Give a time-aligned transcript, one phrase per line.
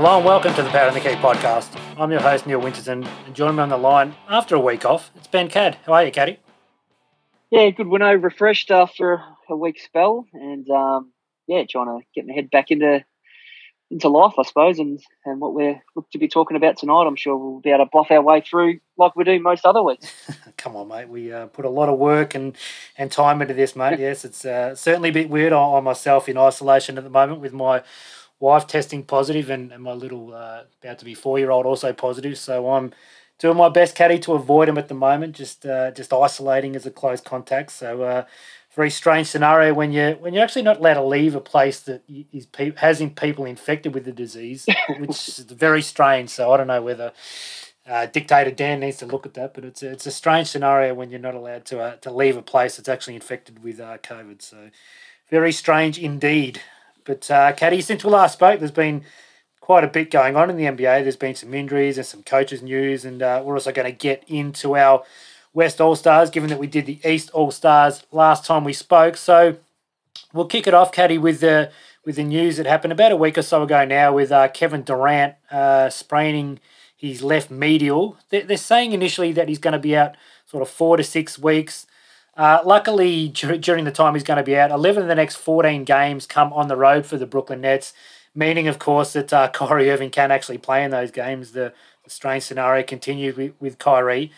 [0.00, 1.76] Hello and welcome to the Power and the Key podcast.
[1.98, 5.10] I'm your host, Neil Winterton, and joining me on the line after a week off,
[5.16, 5.76] it's Ben Cad.
[5.86, 6.38] How are you, Caddy?
[7.50, 9.20] Yeah, good winnow, refreshed after
[9.50, 11.12] a week spell, and um,
[11.48, 13.04] yeah, trying to get my head back into
[13.90, 17.06] into life, I suppose, and, and what we're look to be talking about tonight.
[17.08, 19.82] I'm sure we'll be able to bluff our way through like we do most other
[19.82, 20.12] weeks.
[20.56, 21.08] Come on, mate.
[21.08, 22.56] We uh, put a lot of work and,
[22.96, 23.98] and time into this, mate.
[23.98, 27.52] yes, it's uh, certainly a bit weird on, myself in isolation at the moment with
[27.52, 27.82] my
[28.40, 31.92] wife testing positive and, and my little uh, about to be four year old also
[31.92, 32.38] positive.
[32.38, 32.92] So I'm
[33.38, 35.36] doing my best, Caddy, to avoid him at the moment.
[35.36, 37.72] Just uh, just isolating as a close contact.
[37.72, 38.24] So uh,
[38.74, 42.02] very strange scenario when you when you're actually not allowed to leave a place that
[42.08, 44.66] is pe- has people infected with the disease,
[44.98, 46.30] which is very strange.
[46.30, 47.12] So I don't know whether
[47.88, 50.94] uh, dictator Dan needs to look at that, but it's a, it's a strange scenario
[50.94, 53.98] when you're not allowed to uh, to leave a place that's actually infected with uh,
[53.98, 54.42] COVID.
[54.42, 54.70] So
[55.30, 56.60] very strange indeed.
[57.08, 59.02] But uh, Caddy, since we last spoke, there's been
[59.62, 61.02] quite a bit going on in the NBA.
[61.02, 64.22] There's been some injuries and some coaches news, and uh, we're also going to get
[64.28, 65.02] into our
[65.54, 69.16] West All Stars, given that we did the East All Stars last time we spoke.
[69.16, 69.56] So
[70.34, 71.72] we'll kick it off, Caddy, with the
[72.04, 74.82] with the news that happened about a week or so ago now with uh, Kevin
[74.82, 76.60] Durant uh, spraining
[76.94, 78.18] his left medial.
[78.28, 81.38] They're, they're saying initially that he's going to be out sort of four to six
[81.38, 81.86] weeks.
[82.38, 85.82] Uh, luckily, during the time he's going to be out, 11 of the next 14
[85.82, 87.92] games come on the road for the Brooklyn Nets,
[88.32, 91.50] meaning, of course, that uh, Kyrie Irving can actually play in those games.
[91.50, 91.72] The,
[92.04, 94.30] the strange scenario continued with, with Kyrie.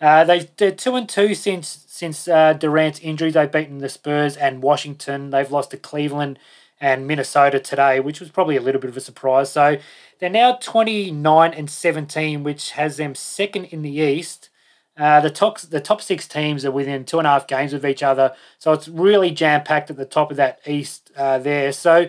[0.00, 3.30] Uh, they, they're two and two since since uh, Durant's injury.
[3.30, 5.30] They've beaten the Spurs and Washington.
[5.30, 6.40] They've lost to Cleveland
[6.80, 9.52] and Minnesota today, which was probably a little bit of a surprise.
[9.52, 9.76] So
[10.18, 14.48] they're now 29 and 17, which has them second in the East.
[14.96, 17.84] Uh, the top the top six teams are within two and a half games of
[17.84, 21.72] each other, so it's really jam packed at the top of that East uh, there.
[21.72, 22.08] So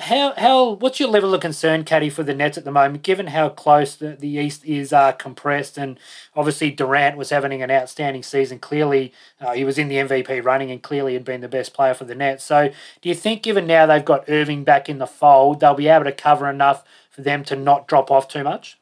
[0.00, 3.28] how how what's your level of concern, Caddy, for the Nets at the moment, given
[3.28, 5.98] how close the, the East is uh, compressed, and
[6.34, 8.58] obviously Durant was having an outstanding season.
[8.58, 11.94] Clearly, uh, he was in the MVP running, and clearly had been the best player
[11.94, 12.44] for the Nets.
[12.44, 12.70] So,
[13.00, 16.04] do you think, given now they've got Irving back in the fold, they'll be able
[16.04, 18.79] to cover enough for them to not drop off too much?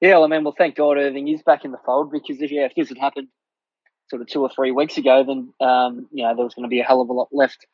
[0.00, 2.50] Yeah, well, I mean, well, thank God Irving is back in the fold because if
[2.50, 3.28] yeah, if this had happened
[4.08, 6.70] sort of two or three weeks ago, then um, you know there was going to
[6.70, 7.66] be a hell of a lot left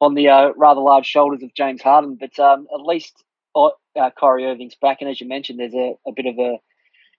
[0.00, 2.16] on the uh, rather large shoulders of James Harden.
[2.18, 3.22] But um, at least
[3.54, 6.58] uh, uh, Kyrie Irving's back, and as you mentioned, there's a, a bit of a,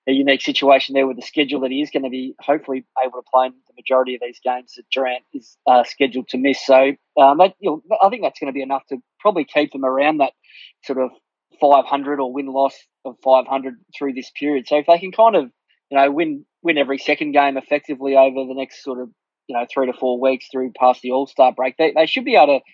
[0.08, 3.20] a, unique situation there with the schedule that he is going to be hopefully able
[3.22, 6.66] to play in the majority of these games that Durant is uh, scheduled to miss.
[6.66, 9.72] So um, that, you know, I think that's going to be enough to probably keep
[9.72, 10.34] them around that
[10.84, 11.12] sort of
[11.60, 12.76] 500 or win loss
[13.06, 14.68] of 500 through this period.
[14.68, 15.52] So if they can kind of
[15.90, 19.10] you know win win every second game effectively over the next sort of
[19.48, 22.26] you know three to four weeks through past the All Star break, they, they should
[22.26, 22.66] be able to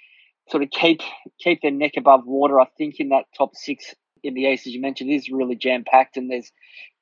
[0.50, 1.02] sort of keep
[1.40, 2.60] keep their neck above water.
[2.60, 3.94] I think in that top six
[4.24, 6.52] in the East, as you mentioned, is really jam packed, and there's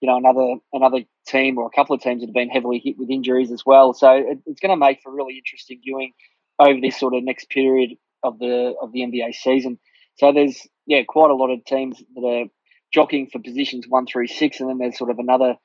[0.02, 2.97] you know another another team or a couple of teams that have been heavily hit
[2.97, 3.94] with injuries as well.
[3.94, 6.14] So it, it's going to make for really interesting viewing
[6.59, 7.91] over this sort of next period
[8.24, 9.80] of the of the NBA season.
[10.18, 12.46] So there's yeah quite a lot of teams that are
[12.94, 15.56] jockeying for positions one through six, and then there's sort of another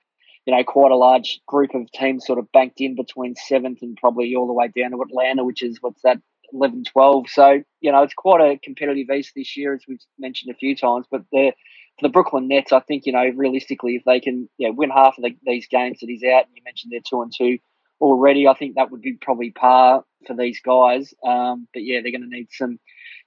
[0.46, 3.96] you know, quite a large group of teams sort of banked in between seventh and
[3.96, 6.18] probably all the way down to Atlanta, which is what's that,
[6.52, 7.28] 11, 12.
[7.28, 10.76] So, you know, it's quite a competitive East this year, as we've mentioned a few
[10.76, 11.06] times.
[11.10, 11.52] But the
[11.98, 15.18] for the Brooklyn Nets, I think, you know, realistically, if they can know, win half
[15.18, 17.58] of the, these games that he's out, and you mentioned they're two and two
[18.00, 21.14] already, I think that would be probably par for these guys.
[21.24, 22.78] Um, but yeah, they're going to need some,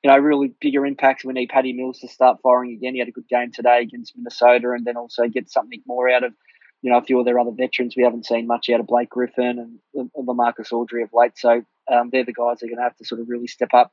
[0.03, 1.25] you know, really bigger impacts.
[1.25, 2.93] We need Patty Mills to start firing again.
[2.93, 6.23] He had a good game today against Minnesota and then also get something more out
[6.23, 6.33] of
[6.81, 7.95] you know, a few of their other veterans.
[7.95, 11.37] We haven't seen much out of Blake Griffin and, LaMarcus Aldridge of late.
[11.37, 11.61] So
[11.91, 13.91] um, they're the guys that are going to have to sort of really step up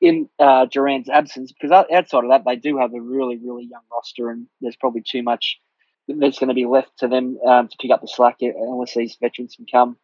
[0.00, 3.82] in uh, Durant's absence because outside of that, they do have a really, really young
[3.92, 5.58] roster and there's probably too much
[6.06, 9.16] that's going to be left to them um, to pick up the slack unless these
[9.20, 9.96] veterans can come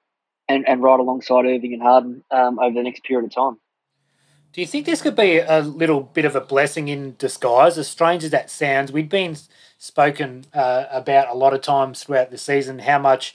[0.48, 3.58] and, and ride alongside Irving and Harden um, over the next period of time.
[4.52, 7.76] Do you think this could be a little bit of a blessing in disguise?
[7.76, 9.36] As strange as that sounds, we've been
[9.78, 13.34] spoken uh, about a lot of times throughout the season how much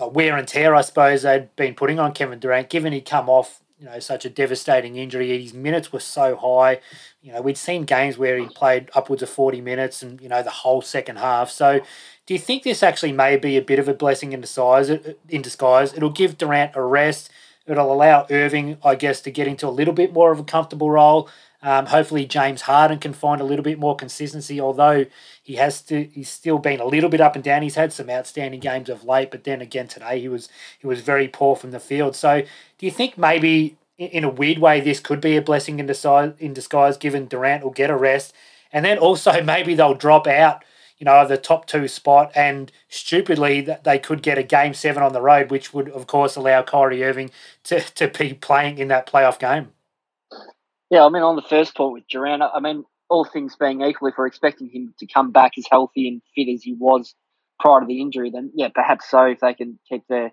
[0.00, 3.28] uh, wear and tear, I suppose, they'd been putting on Kevin Durant, given he'd come
[3.28, 5.40] off you know such a devastating injury.
[5.40, 6.80] His minutes were so high.
[7.22, 10.42] You know, we'd seen games where he played upwards of forty minutes, and you know
[10.42, 11.50] the whole second half.
[11.50, 11.80] So,
[12.28, 14.90] do you think this actually may be a bit of a blessing in disguise?
[14.90, 17.30] In disguise, it'll give Durant a rest.
[17.66, 20.90] It'll allow Irving, I guess, to get into a little bit more of a comfortable
[20.90, 21.30] role.
[21.62, 25.06] Um, hopefully, James Harden can find a little bit more consistency, although
[25.42, 26.04] he has to.
[26.04, 27.62] He's still been a little bit up and down.
[27.62, 31.00] He's had some outstanding games of late, but then again today he was he was
[31.00, 32.14] very poor from the field.
[32.14, 35.86] So, do you think maybe in a weird way this could be a blessing in
[35.86, 36.34] disguise?
[36.38, 38.34] In disguise, given Durant will get a rest,
[38.70, 40.62] and then also maybe they'll drop out
[40.98, 45.02] you know, the top two spot, and stupidly that they could get a game seven
[45.02, 47.30] on the road, which would of course allow Kyrie Irving
[47.64, 49.68] to, to be playing in that playoff game.
[50.90, 54.08] Yeah, I mean, on the first point with Durant, I mean, all things being equal,
[54.08, 57.14] if we're expecting him to come back as healthy and fit as he was
[57.60, 59.24] prior to the injury, then yeah, perhaps so.
[59.24, 60.24] If they can keep their,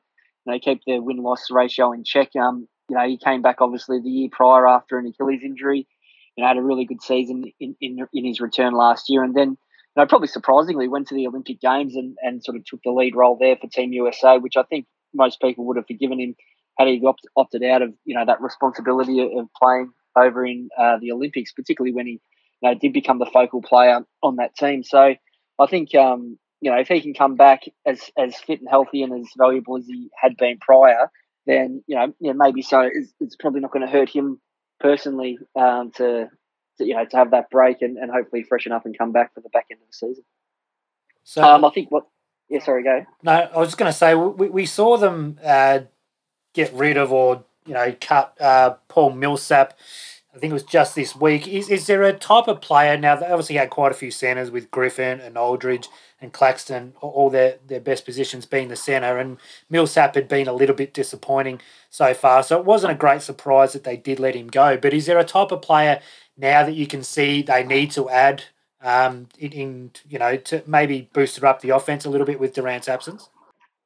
[0.46, 2.36] you know, keep their win loss ratio in check.
[2.36, 5.88] Um, you know, he came back obviously the year prior after an Achilles injury.
[6.36, 9.34] You know, had a really good season in, in, in his return last year, and
[9.34, 9.58] then
[10.02, 13.16] know, probably surprisingly went to the Olympic Games and, and sort of took the lead
[13.16, 16.36] role there for Team USA, which I think most people would have forgiven him
[16.78, 20.98] had he opt, opted out of you know that responsibility of playing over in uh,
[21.00, 22.20] the Olympics, particularly when he
[22.62, 24.84] you know did become the focal player on that team.
[24.84, 25.16] So
[25.60, 29.04] I think um, you know if he can come back as as fit and healthy
[29.04, 31.10] and as valuable as he had been prior,
[31.46, 34.40] then you know yeah maybe so it's, it's probably not going to hurt him
[34.80, 36.30] personally um, to
[36.78, 39.34] to, you know to have that break and, and hopefully freshen up and come back
[39.34, 40.24] for the back end of the season.
[41.24, 42.08] So um, I think what
[42.50, 45.80] yeah sorry go no I was just going to say we, we saw them uh,
[46.54, 49.78] get rid of or you know cut uh, Paul Millsap.
[50.36, 51.48] I think it was just this week.
[51.48, 53.16] Is, is there a type of player now?
[53.16, 55.88] They obviously had quite a few centers with Griffin and Aldridge
[56.20, 59.18] and Claxton, all their, their best positions being the center.
[59.18, 59.38] And
[59.70, 62.44] Millsap had been a little bit disappointing so far.
[62.44, 64.76] So it wasn't a great surprise that they did let him go.
[64.76, 66.02] But is there a type of player
[66.38, 68.44] now that you can see they need to add
[68.82, 72.54] um, in, in you know to maybe boost up the offense a little bit with
[72.54, 73.30] Durant's absence?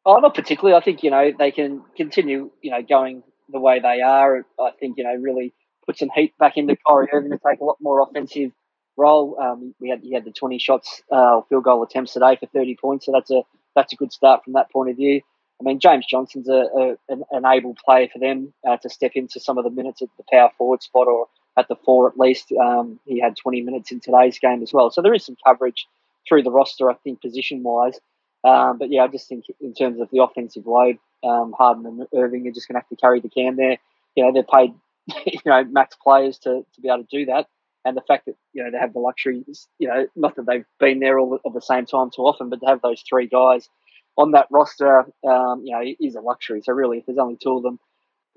[0.05, 0.75] Oh, not particularly.
[0.75, 4.45] I think you know they can continue you know going the way they are.
[4.59, 5.53] I think you know really
[5.85, 8.51] put some heat back into Kyrie Irving to take a lot more offensive
[8.97, 9.37] role.
[9.41, 12.75] Um, we had he had the twenty shots, uh, field goal attempts today for thirty
[12.75, 13.41] points, so that's a
[13.75, 15.21] that's a good start from that point of view.
[15.61, 19.39] I mean, James Johnson's a, a an, able player for them uh, to step into
[19.39, 21.27] some of the minutes at the power forward spot or
[21.59, 22.51] at the four at least.
[22.53, 24.89] Um, he had 20 minutes in today's game as well.
[24.89, 25.85] So there is some coverage
[26.27, 27.99] through the roster, I think, position wise.
[28.43, 32.07] Um, but yeah, I just think in terms of the offensive load, um, Harden and
[32.15, 33.77] Irving are just going to have to carry the can there.
[34.15, 34.73] You know, they're paid,
[35.25, 37.47] you know, max players to, to be able to do that.
[37.85, 39.43] And the fact that, you know, they have the luxury,
[39.79, 42.59] you know, not that they've been there all at the same time too often, but
[42.61, 43.69] to have those three guys
[44.17, 46.61] on that roster, um, you know, is a luxury.
[46.61, 47.79] So really, if there's only two of them,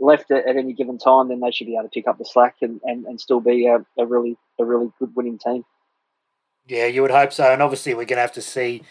[0.03, 2.25] left at, at any given time, then they should be able to pick up the
[2.25, 5.65] slack and, and, and still be a, a really a really good winning team.
[6.67, 7.53] Yeah, you would hope so.
[7.53, 8.83] And obviously, we're going to have to see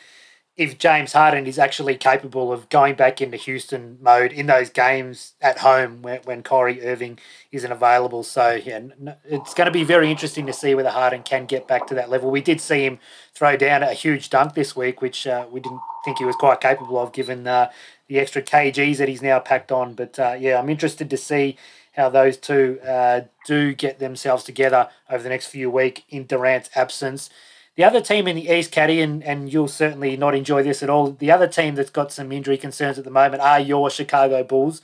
[0.57, 5.33] if James Harden is actually capable of going back into Houston mode in those games
[5.39, 7.19] at home when, when Kyrie Irving
[7.53, 8.21] isn't available.
[8.23, 8.81] So, yeah,
[9.23, 12.09] it's going to be very interesting to see whether Harden can get back to that
[12.09, 12.29] level.
[12.29, 12.99] We did see him
[13.33, 16.59] throw down a huge dunk this week, which uh, we didn't think he was quite
[16.59, 17.71] capable of given uh,
[18.11, 19.93] the extra kgs that he's now packed on.
[19.93, 21.55] But uh, yeah, I'm interested to see
[21.93, 26.69] how those two uh, do get themselves together over the next few weeks in Durant's
[26.75, 27.29] absence.
[27.77, 30.89] The other team in the East, Caddy, and, and you'll certainly not enjoy this at
[30.89, 31.11] all.
[31.11, 34.81] The other team that's got some injury concerns at the moment are your Chicago Bulls.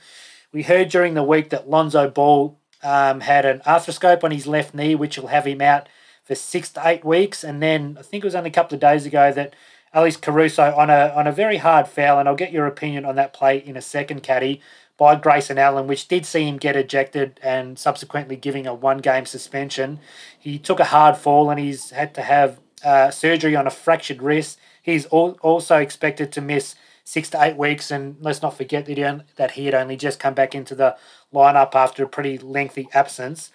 [0.50, 4.72] We heard during the week that Lonzo Ball um, had an arthroscope on his left
[4.72, 5.86] knee, which will have him out
[6.24, 7.44] for six to eight weeks.
[7.44, 9.52] And then I think it was only a couple of days ago that
[9.98, 13.16] Alex Caruso on a on a very hard foul, and I'll get your opinion on
[13.16, 14.60] that play in a second, Caddy,
[14.96, 19.26] by Grayson Allen, which did see him get ejected and subsequently giving a one game
[19.26, 19.98] suspension.
[20.38, 24.22] He took a hard fall and he's had to have uh, surgery on a fractured
[24.22, 24.60] wrist.
[24.80, 28.98] He's al- also expected to miss six to eight weeks, and let's not forget that
[28.98, 30.96] he, on- that he had only just come back into the
[31.34, 33.50] lineup after a pretty lengthy absence.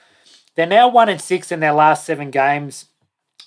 [0.55, 2.87] They're now one and six in their last seven games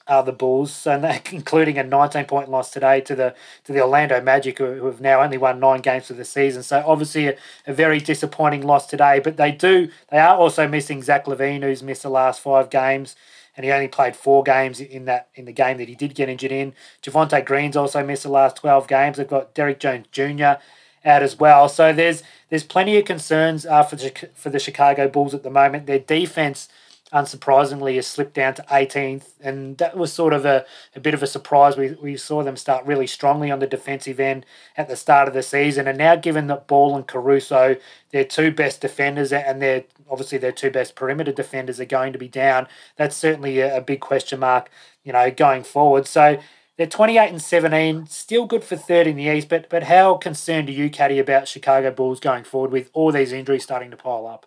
[0.08, 0.92] are the Bulls, so
[1.32, 3.34] including a 19 point loss today to the
[3.64, 6.62] to the Orlando Magic, who, have now only won nine games for the season.
[6.62, 7.36] So obviously a,
[7.66, 9.20] a, very disappointing loss today.
[9.20, 13.16] But they do they are also missing Zach LaVine, who's missed the last five games,
[13.56, 16.28] and he only played four games in that in the game that he did get
[16.28, 16.74] injured in.
[17.02, 19.16] Javonte Green's also missed the last 12 games.
[19.16, 20.60] They've got Derrick Jones Jr.
[21.04, 21.68] out as well.
[21.68, 25.50] So there's there's plenty of concerns uh, for the, for the Chicago Bulls at the
[25.50, 25.86] moment.
[25.86, 26.68] Their defense
[27.12, 29.34] unsurprisingly, has slipped down to 18th.
[29.40, 31.76] And that was sort of a, a bit of a surprise.
[31.76, 34.44] We, we saw them start really strongly on the defensive end
[34.76, 35.86] at the start of the season.
[35.86, 37.76] And now, given that Ball and Caruso,
[38.10, 42.18] their two best defenders, and their obviously their two best perimeter defenders, are going to
[42.18, 44.70] be down, that's certainly a, a big question mark,
[45.04, 46.06] you know, going forward.
[46.06, 46.38] So,
[46.76, 50.68] they're 28 and 17, still good for third in the East, but but how concerned
[50.68, 54.26] are you, Caddy, about Chicago Bulls going forward with all these injuries starting to pile
[54.26, 54.44] up?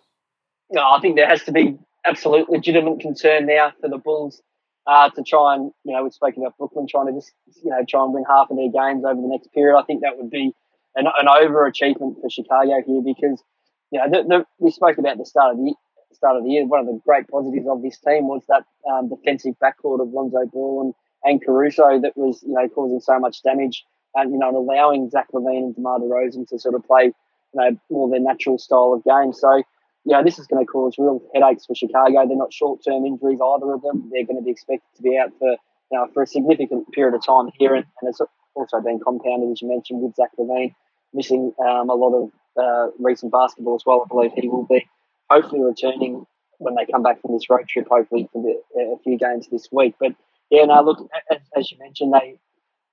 [0.70, 4.42] No, I think there has to be absolute legitimate concern now for the Bulls
[4.86, 7.84] uh, to try and, you know, we've spoken about Brooklyn trying to just, you know,
[7.88, 9.78] try and win half of their games over the next period.
[9.78, 10.52] I think that would be
[10.96, 13.42] an, an overachievement for Chicago here because,
[13.90, 15.74] you know, the, the, we spoke about the start of the
[16.12, 19.08] start of the year, one of the great positives of this team was that um,
[19.08, 23.42] defensive backcourt of Lonzo Ball and, and Caruso that was, you know, causing so much
[23.42, 27.04] damage and, you know, and allowing Zach LaVine and DeMar DeRozan to sort of play,
[27.04, 27.14] you
[27.54, 29.32] know, more their natural style of game.
[29.32, 29.62] So,
[30.04, 32.26] you know, this is going to cause real headaches for Chicago.
[32.26, 34.10] They're not short-term injuries, either of them.
[34.12, 37.14] They're going to be expected to be out for, you know, for a significant period
[37.14, 37.74] of time here.
[37.74, 38.20] And, and it's
[38.54, 40.74] also been compounded, as you mentioned, with Zach LaVine
[41.12, 44.04] missing um, a lot of uh, recent basketball as well.
[44.04, 44.88] I believe he will be
[45.28, 46.26] hopefully returning
[46.58, 49.68] when they come back from this road trip, hopefully for the, a few games this
[49.72, 49.94] week.
[49.98, 50.14] But
[50.50, 52.38] yeah, now look, as, as, you mentioned, they,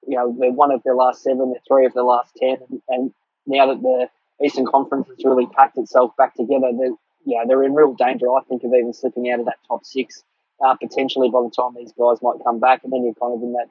[0.07, 2.81] you know, they're one of their last seven, they're three of their last ten, and,
[2.87, 3.13] and
[3.45, 4.07] now that the
[4.43, 6.89] Eastern Conference has really packed itself back together, they're,
[7.37, 10.23] know, they're in real danger, I think, of even slipping out of that top six
[10.65, 13.41] uh, potentially by the time these guys might come back, and then you're kind of
[13.41, 13.67] in that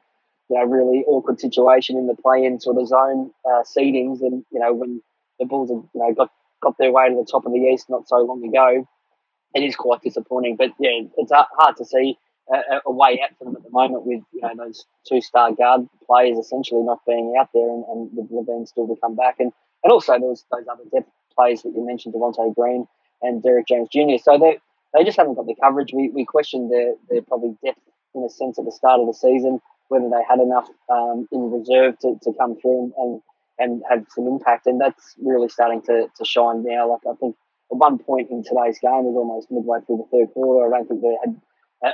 [0.48, 4.60] you know, really awkward situation in the play-in sort of zone uh, seedings, and you
[4.60, 5.02] know when
[5.38, 6.30] the Bulls have you know got
[6.62, 8.86] got their way to the top of the East not so long ago,
[9.54, 10.56] it is quite disappointing.
[10.56, 12.18] But yeah, it's hard to see
[12.52, 15.52] a, a way out for them at the moment with you know those two star
[15.52, 19.36] guard players essentially not being out there, and, and with LaVine still to come back,
[19.40, 19.52] and
[19.86, 22.88] and also there was those other depth players that you mentioned, Devonte Green
[23.22, 24.18] and Derek James Jr.
[24.20, 24.58] So they
[24.92, 25.92] they just haven't got the coverage.
[25.94, 27.78] We we questioned their their probably depth
[28.16, 31.52] in a sense at the start of the season whether they had enough um, in
[31.52, 33.22] reserve to, to come through and,
[33.60, 34.66] and have some impact.
[34.66, 36.90] And that's really starting to, to shine now.
[36.90, 37.36] Like I think
[37.70, 40.66] at one point in today's game was almost midway through the third quarter.
[40.66, 41.40] I don't think they had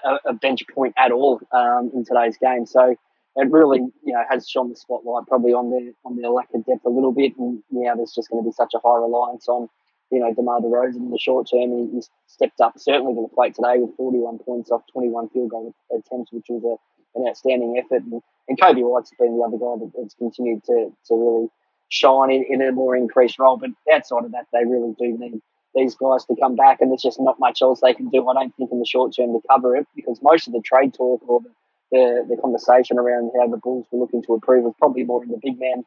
[0.04, 2.64] a, a bench point at all um, in today's game.
[2.64, 2.96] So
[3.36, 6.66] it really, you know, has shone the spotlight probably on their on their lack of
[6.66, 7.32] depth a little bit.
[7.38, 9.68] And now there's just going to be such a high reliance on,
[10.10, 11.72] you know, DeMar DeRozan in the short term.
[11.72, 15.50] He, he stepped up certainly to the plate today with 41 points off 21 field
[15.50, 16.76] goal attempts, which was a
[17.14, 18.02] an outstanding effort.
[18.04, 21.48] And, and Coby White's been the other guy that, that's continued to, to really
[21.88, 23.56] shine in, in a more increased role.
[23.56, 25.40] But outside of that, they really do need
[25.74, 28.28] these guys to come back, and there's just not much else they can do.
[28.28, 30.92] I don't think in the short term to cover it because most of the trade
[30.92, 31.50] talk or the,
[31.92, 35.30] the, the conversation around how the Bulls were looking to improve was probably more in
[35.30, 35.84] the big man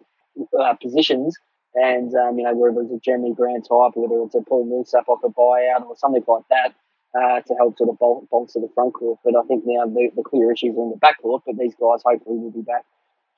[0.57, 1.35] uh, positions.
[1.73, 5.09] And, um, you know, whether it's a Jerami Grant type, whether it's a Paul Millsap
[5.09, 6.73] off a buyout or something like that,
[7.19, 9.19] uh, to help sort of bol- bolster the front court.
[9.25, 11.75] But I think now the, the clear issues are in the back court, but these
[11.75, 12.85] guys hopefully will be back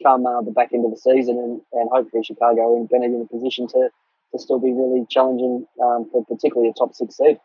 [0.04, 3.22] come uh, the back end of the season and, and hopefully Chicago and Bennett in
[3.22, 3.90] a position to,
[4.32, 7.40] to still be really challenging um, for particularly a top six seed.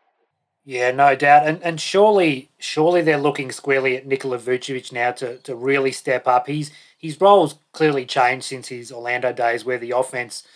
[0.65, 1.47] Yeah, no doubt.
[1.47, 6.27] And and surely surely they're looking squarely at Nikola Vucevic now to, to really step
[6.27, 6.47] up.
[6.47, 10.43] He's his role's clearly changed since his Orlando days where the offense–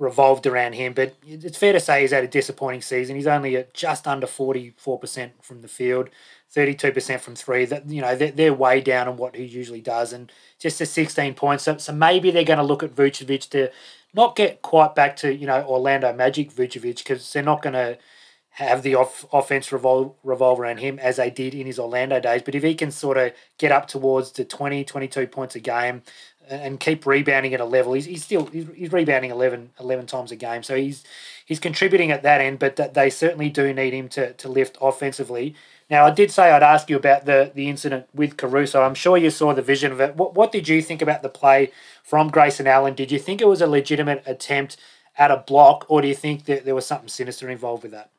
[0.00, 0.94] revolved around him.
[0.94, 3.14] But it's fair to say he's had a disappointing season.
[3.14, 6.08] He's only at just under 44% from the field,
[6.52, 7.66] 32% from three.
[7.66, 10.12] That You know, they're, they're way down on what he usually does.
[10.12, 11.64] And just a 16 points.
[11.64, 13.70] So, so maybe they're going to look at Vucevic to
[14.14, 17.98] not get quite back to, you know, Orlando Magic Vucevic because they're not going to
[18.54, 22.42] have the off, offense revolve, revolve around him as they did in his Orlando days.
[22.42, 26.02] But if he can sort of get up towards the 20, 22 points a game,
[26.50, 27.92] and keep rebounding at a level.
[27.92, 31.04] He's, he's still he's, rebounding 11, 11 times a game, so he's
[31.46, 32.58] he's contributing at that end.
[32.58, 35.54] But that they certainly do need him to, to lift offensively.
[35.88, 38.82] Now, I did say I'd ask you about the the incident with Caruso.
[38.82, 40.16] I'm sure you saw the vision of it.
[40.16, 41.70] What what did you think about the play
[42.02, 42.94] from Grayson Allen?
[42.94, 44.76] Did you think it was a legitimate attempt
[45.16, 48.10] at a block, or do you think that there was something sinister involved with that?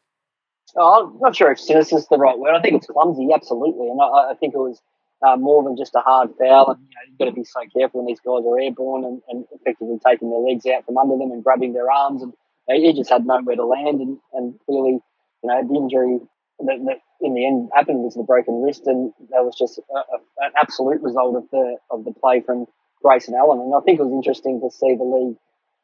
[0.77, 2.55] Oh, I'm not sure if sinister is the right word.
[2.55, 4.81] I think it's clumsy, absolutely, and I, I think it was
[5.25, 6.71] uh, more than just a hard foul.
[6.71, 9.21] And you know, you've got to be so careful when these guys are airborne and,
[9.29, 12.23] and effectively taking their legs out from under them and grabbing their arms.
[12.23, 12.33] And
[12.67, 14.01] he just had nowhere to land.
[14.01, 14.99] And, and clearly,
[15.43, 16.19] you know, the injury
[16.59, 19.97] that, that in the end happened was the broken wrist, and that was just a,
[19.97, 22.65] a, an absolute result of the of the play from
[23.03, 23.59] Grayson Allen.
[23.59, 25.37] And I think it was interesting to see the league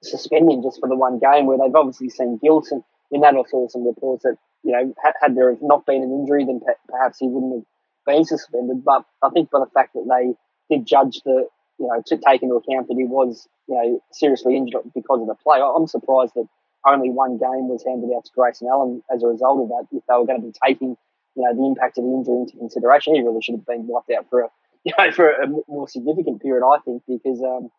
[0.03, 2.67] suspending just for the one game where they've obviously seen guilt.
[2.71, 6.03] And in that, I saw some reports that you know had, had there not been
[6.03, 7.65] an injury, then perhaps he wouldn't have
[8.05, 8.83] been suspended.
[8.83, 11.47] But I think by the fact that they did judge the,
[11.79, 15.27] you know, to take into account that he was, you know, seriously injured because of
[15.27, 16.47] the play, I'm surprised that
[16.85, 19.97] only one game was handed out to Grayson Allen as a result of that.
[19.97, 20.97] If they were going to be taking,
[21.35, 24.11] you know, the impact of the injury into consideration, he really should have been wiped
[24.11, 24.49] out for a,
[24.83, 27.69] you know, for a more significant period, I think, because, um,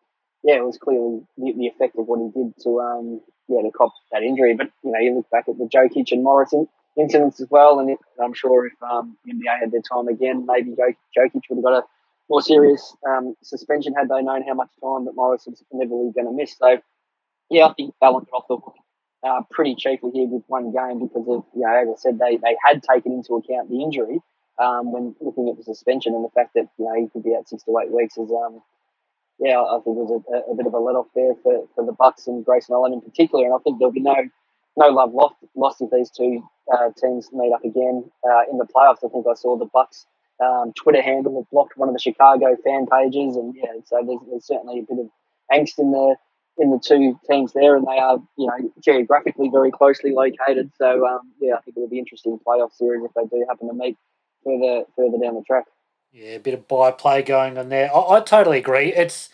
[0.43, 3.71] yeah, it was clearly the, the effect of what he did to, um, yeah, to
[3.71, 4.55] cop that injury.
[4.55, 6.67] But you know, you look back at the Jokic and Morrison
[6.97, 7.79] incidents as well.
[7.79, 11.83] And I'm sure if um, NBA had their time again, maybe Jokic would have got
[11.83, 11.83] a
[12.29, 16.27] more serious um, suspension had they known how much time that Morris was inevitably going
[16.27, 16.55] to miss.
[16.57, 16.77] So,
[17.49, 18.75] yeah, I think Allen got off the hook
[19.23, 22.37] uh, pretty cheaply here with one game because of, you know, as I said, they,
[22.37, 24.19] they had taken into account the injury
[24.61, 27.35] um, when looking at the suspension and the fact that, you know, he could be
[27.35, 28.61] out six to eight weeks is, um,
[29.39, 31.85] yeah, I think it was a, a, bit of a let off there for, for
[31.85, 33.45] the Bucks and Grayson Allen in particular.
[33.45, 34.15] And I think there'll be no
[34.77, 38.65] no love lost, lost if these two uh, teams meet up again uh, in the
[38.65, 39.03] playoffs.
[39.03, 40.05] I think I saw the Bucks
[40.43, 44.47] um, Twitter handle blocked one of the Chicago fan pages, and yeah, so there's, there's
[44.47, 45.09] certainly a bit of
[45.51, 46.15] angst in the
[46.57, 50.71] in the two teams there, and they are you know geographically very closely located.
[50.77, 53.67] So um, yeah, I think it will be interesting playoff series if they do happen
[53.67, 53.97] to meet
[54.43, 55.65] further further down the track.
[56.11, 57.95] Yeah, a bit of by play going on there.
[57.95, 58.93] I, I totally agree.
[58.93, 59.29] It's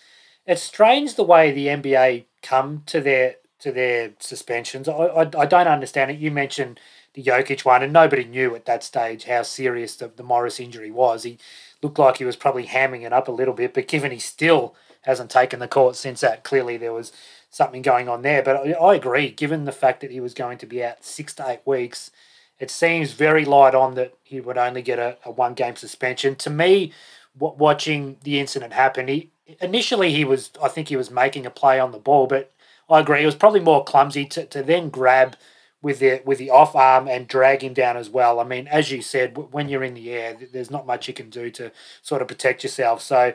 [0.46, 4.88] it's strange the way the NBA come to their to their suspensions.
[4.88, 6.20] I, I, I don't understand it.
[6.20, 6.80] You mentioned
[7.14, 10.92] the Jokic one, and nobody knew at that stage how serious the, the Morris injury
[10.92, 11.24] was.
[11.24, 11.38] He
[11.82, 14.76] looked like he was probably hamming it up a little bit, but given he still
[15.04, 17.14] hasn't taken the court since that, clearly there was
[17.50, 18.44] something going on there.
[18.44, 21.34] But I, I agree, given the fact that he was going to be out six
[21.36, 22.12] to eight weeks,
[22.60, 26.36] it seems very light on that he would only get a, a one game suspension.
[26.38, 26.92] To me,
[27.38, 29.32] w- watching the incident happen, he
[29.62, 32.52] initially he was I think he was making a play on the ball, but
[32.90, 35.36] I agree it was probably more clumsy to, to then grab
[35.82, 38.40] with the with the off arm and drag him down as well.
[38.40, 41.30] I mean, as you said, when you're in the air, there's not much you can
[41.30, 41.72] do to
[42.02, 43.02] sort of protect yourself.
[43.02, 43.34] So.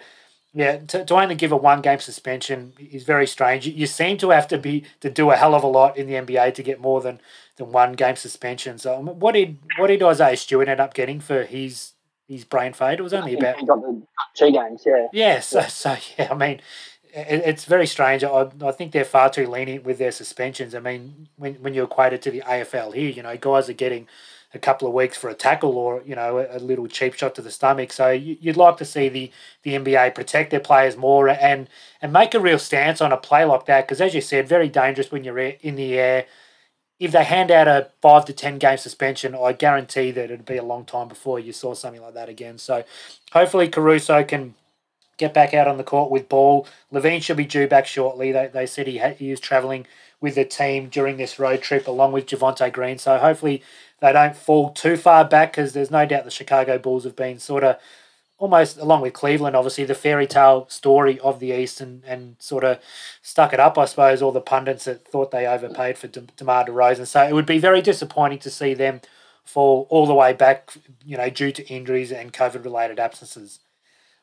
[0.52, 3.66] Yeah, to, to only give a one game suspension is very strange.
[3.68, 6.08] You, you seem to have to be to do a hell of a lot in
[6.08, 7.20] the NBA to get more than
[7.56, 8.78] than one game suspension.
[8.78, 11.92] So um, what did what did Isaiah Stewart end up getting for his
[12.26, 12.98] his brain fade?
[12.98, 14.02] It was only about he got the
[14.34, 14.82] two games.
[14.84, 15.06] Yeah.
[15.12, 15.40] Yeah.
[15.40, 16.28] So so yeah.
[16.32, 16.60] I mean,
[17.14, 18.24] it, it's very strange.
[18.24, 20.74] I, I think they're far too lenient with their suspensions.
[20.74, 23.74] I mean, when when you equate it to the AFL here, you know, guys are
[23.74, 24.08] getting
[24.52, 27.34] a couple of weeks for a tackle or you know a, a little cheap shot
[27.36, 27.92] to the stomach.
[27.92, 29.30] So you, would like to see the
[29.62, 31.68] the NBA protect their players more and
[32.02, 34.68] and make a real stance on a play like that because as you said, very
[34.68, 36.26] dangerous when you're in the air
[37.00, 40.58] if they hand out a five to ten game suspension, I guarantee that it'd be
[40.58, 42.58] a long time before you saw something like that again.
[42.58, 42.84] So
[43.32, 44.54] hopefully Caruso can
[45.16, 46.66] get back out on the court with ball.
[46.92, 48.32] LaVine should be due back shortly.
[48.32, 49.86] They, they said he, had, he was travelling
[50.20, 52.98] with the team during this road trip along with Javonte Green.
[52.98, 53.62] So hopefully
[54.00, 57.38] they don't fall too far back because there's no doubt the Chicago Bulls have been
[57.38, 57.78] sort of
[58.40, 62.64] almost along with Cleveland, obviously the fairy tale story of the East, and, and sort
[62.64, 62.78] of
[63.20, 66.64] stuck it up, I suppose, all the pundits that thought they overpaid for De- DeMar
[66.64, 67.06] DeRozan.
[67.06, 69.02] So it would be very disappointing to see them
[69.44, 70.72] fall all the way back,
[71.04, 73.60] you know, due to injuries and COVID related absences.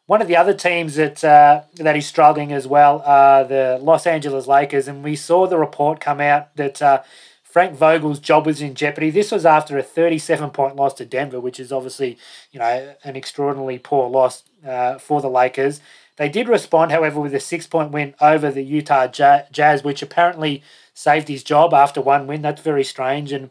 [0.07, 4.07] One of the other teams that uh, that is struggling as well are the Los
[4.07, 7.03] Angeles Lakers, and we saw the report come out that uh,
[7.43, 9.09] Frank Vogel's job was in jeopardy.
[9.09, 12.17] This was after a 37 point loss to Denver, which is obviously,
[12.53, 15.81] you know, an extraordinarily poor loss uh, for the Lakers.
[16.15, 20.63] They did respond, however, with a six point win over the Utah Jazz, which apparently
[20.93, 22.43] saved his job after one win.
[22.43, 23.33] That's very strange.
[23.33, 23.49] And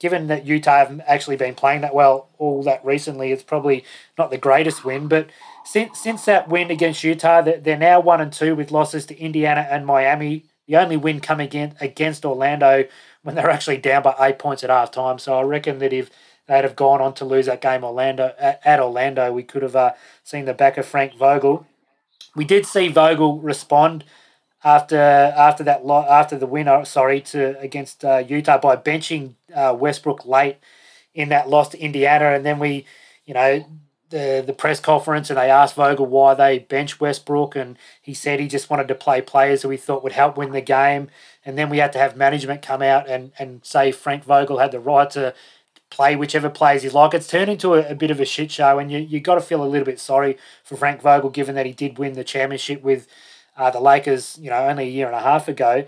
[0.00, 3.84] given that Utah haven't actually been playing that well all that recently, it's probably
[4.18, 5.06] not the greatest win.
[5.06, 5.28] But
[5.64, 9.66] since since that win against Utah, they're now one and two with losses to Indiana
[9.70, 10.44] and Miami.
[10.66, 12.84] The only win coming against, against Orlando
[13.22, 15.18] when they were actually down by eight points at half time.
[15.18, 16.10] So I reckon that if
[16.46, 19.76] they'd have gone on to lose that game Orlando at, at Orlando, we could have
[19.76, 21.66] uh, seen the back of Frank Vogel.
[22.34, 24.04] We did see Vogel respond
[24.64, 29.76] after after that lo- after the winner, sorry, to against uh, Utah by benching uh,
[29.78, 30.58] Westbrook late
[31.14, 32.86] in that loss to Indiana, and then we,
[33.26, 33.64] you know,
[34.12, 38.38] the the press conference and they asked Vogel why they benched Westbrook, and he said
[38.38, 41.08] he just wanted to play players who he thought would help win the game.
[41.44, 44.70] And then we had to have management come out and, and say Frank Vogel had
[44.70, 45.34] the right to
[45.90, 47.14] play whichever players he like.
[47.14, 49.40] It's turned into a, a bit of a shit show, and you you got to
[49.40, 52.82] feel a little bit sorry for Frank Vogel, given that he did win the championship
[52.82, 53.08] with
[53.56, 55.84] uh, the Lakers, you know, only a year and a half ago.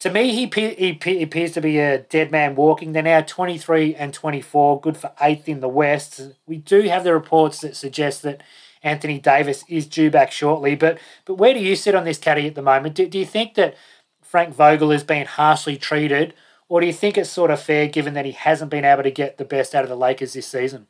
[0.00, 2.92] To me, he, he, he appears to be a dead man walking.
[2.92, 6.20] They're now 23 and 24, good for eighth in the West.
[6.46, 8.42] We do have the reports that suggest that
[8.82, 10.76] Anthony Davis is due back shortly.
[10.76, 12.94] But but where do you sit on this caddy at the moment?
[12.94, 13.74] Do, do you think that
[14.22, 16.34] Frank Vogel has been harshly treated,
[16.68, 19.10] or do you think it's sort of fair given that he hasn't been able to
[19.10, 20.86] get the best out of the Lakers this season?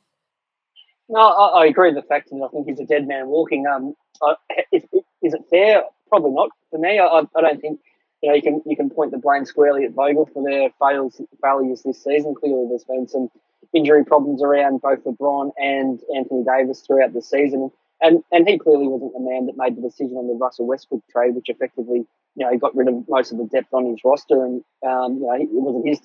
[1.09, 3.67] No, I, I agree with the fact that I think he's a dead man walking.
[3.67, 4.35] Um, uh,
[4.73, 4.83] is,
[5.23, 5.85] is it fair?
[6.09, 6.99] Probably not for me.
[6.99, 7.81] I, I don't think
[8.23, 11.21] you know, you can you can point the blame squarely at Vogel for their fails,
[11.43, 12.35] failures this season.
[12.35, 13.29] Clearly, there's been some
[13.75, 18.89] injury problems around both LeBron and Anthony Davis throughout the season, and and he clearly
[18.89, 22.45] wasn't the man that made the decision on the Russell Westbrook trade, which effectively you
[22.45, 25.27] know he got rid of most of the depth on his roster, and um, you
[25.27, 26.01] know it wasn't his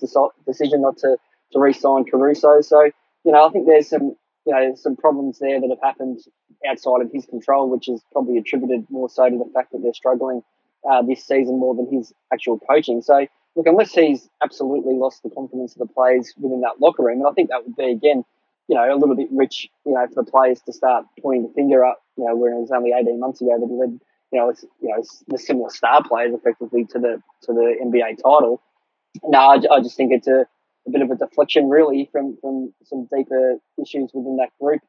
[0.46, 1.16] decision not to
[1.52, 2.60] to re-sign Caruso.
[2.60, 2.82] So
[3.24, 6.20] you know I think there's some you know some problems there that have happened
[6.68, 9.94] outside of his control, which is probably attributed more so to the fact that they're
[9.94, 10.42] struggling
[10.90, 13.02] uh, this season more than his actual coaching.
[13.02, 17.18] So, look, unless he's absolutely lost the confidence of the players within that locker room,
[17.18, 18.24] and I think that would be again,
[18.68, 21.54] you know, a little bit rich, you know, for the players to start pointing the
[21.54, 24.00] finger up, you know, where it was only eighteen months ago that he led,
[24.32, 28.16] you know, it's, you know, the similar star players effectively to the to the NBA
[28.22, 28.62] title.
[29.24, 30.46] no, I, I just think it's a,
[30.86, 34.80] a, bit of a deflection, really, from, from some deeper issues within that group.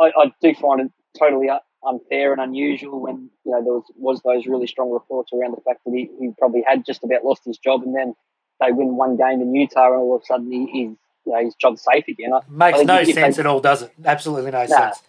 [0.00, 1.48] I, I do find it totally
[1.84, 5.62] unfair and unusual when you know there was, was those really strong reports around the
[5.62, 8.14] fact that he, he probably had just about lost his job, and then
[8.60, 11.44] they win one game in Utah, and all of a sudden he, he's you know
[11.44, 12.32] his job's safe again.
[12.48, 13.92] Makes no sense they, at all, does it?
[14.04, 15.02] Absolutely no nah, sense.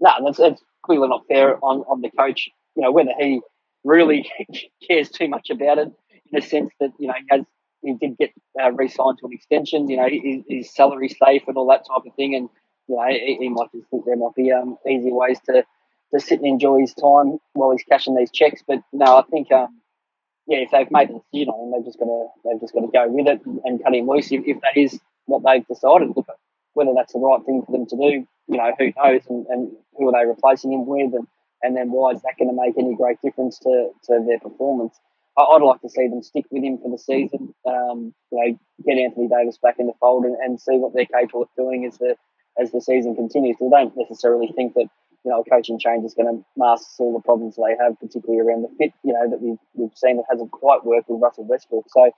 [0.00, 2.48] No, nah, that's, that's clearly not fair on, on the coach.
[2.76, 3.40] You know whether he
[3.84, 4.30] really
[4.88, 7.44] cares too much about it in the sense that you know he has
[7.82, 9.88] he did get uh, re-signed to an extension.
[9.88, 12.48] You know his, his salary safe and all that type of thing, and
[12.88, 15.64] you know he, he might just think there might be um, easier ways to
[16.14, 18.62] to sit and enjoy his time while he's cashing these checks.
[18.66, 19.80] But no, I think um,
[20.46, 22.88] yeah, if they've made the decision on him, they've just got to they've just to
[22.92, 26.10] go with it and cut him loose if, if that is what they've decided.
[26.14, 26.26] Look,
[26.74, 29.22] whether that's the right thing for them to do, you know, who knows?
[29.28, 31.14] And, and who are they replacing him with?
[31.14, 31.26] And,
[31.62, 35.00] and then why is that going to make any great difference to, to their performance?
[35.38, 37.54] I, would like to see them stick with him for the season.
[37.66, 41.06] Um, you know, get Anthony Davis back in the fold and, and see what they're
[41.06, 42.16] capable of doing as the
[42.58, 43.56] as the season continues.
[43.60, 44.88] They don't necessarily think that
[45.26, 48.62] you know, coaching change is going to mask all the problems they have, particularly around
[48.62, 51.84] the fit, you know, that we've, we've seen that hasn't quite worked with Russell Westbrook.
[51.88, 52.12] So,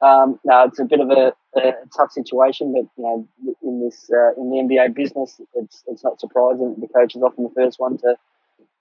[0.00, 3.28] um, no, it's a bit of a, a, tough situation, but, you know,
[3.62, 7.22] in this, uh, in the NBA business, it's, it's not surprising that the coach is
[7.22, 8.16] often the first one to,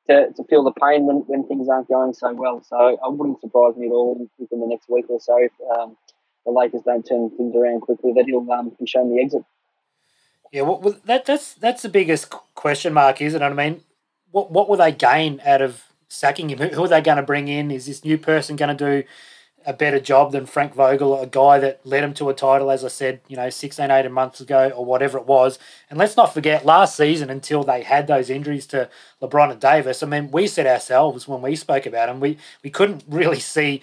[0.08, 2.63] to, to feel the pain when, when things aren't going so well.
[2.63, 5.98] So I wouldn't surprise me at all within the next week or so if um,
[6.46, 9.43] the Lakers don't turn things around quickly that he'll um, be shown the exit.
[10.53, 13.45] Yeah, well, that that's that's the biggest question mark, isn't it?
[13.45, 13.81] I mean,
[14.29, 16.59] what what will they gain out of sacking him?
[16.59, 17.71] Who, who are they going to bring in?
[17.71, 19.07] Is this new person going to do
[19.65, 22.85] a better job than Frank Vogel, a guy that led him to a title, as
[22.85, 25.57] I said, you know, 16, 18 months ago or whatever it was.
[25.89, 28.89] And let's not forget last season until they had those injuries to
[29.21, 30.03] LeBron and Davis.
[30.03, 33.81] I mean, we said ourselves when we spoke about them, we, we couldn't really see,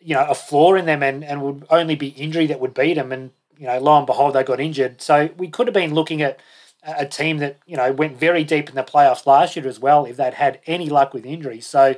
[0.00, 2.94] you know, a flaw in them and, and would only be injury that would beat
[2.94, 3.12] them.
[3.12, 5.02] And you know, lo and behold, they got injured.
[5.02, 6.38] So we could have been looking at
[6.84, 10.04] a team that you know went very deep in the playoffs last year as well
[10.04, 11.66] if they'd had any luck with injuries.
[11.66, 11.96] So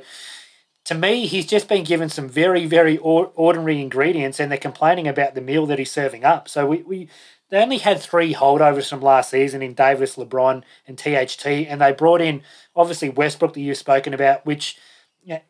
[0.85, 5.35] to me, he's just been given some very very ordinary ingredients, and they're complaining about
[5.35, 6.49] the meal that he's serving up.
[6.49, 6.81] So we.
[6.83, 7.09] we
[7.49, 11.91] they only had three holdovers from last season in Davis, LeBron, and THT, and they
[11.91, 12.43] brought in
[12.77, 14.77] obviously Westbrook that you've spoken about, which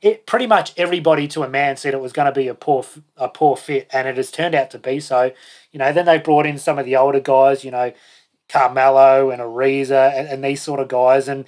[0.01, 2.83] it pretty much everybody to a man said it was going to be a poor
[3.17, 5.31] a poor fit, and it has turned out to be so.
[5.71, 7.93] You know, then they brought in some of the older guys, you know,
[8.49, 11.45] Carmelo and Ariza and, and these sort of guys, and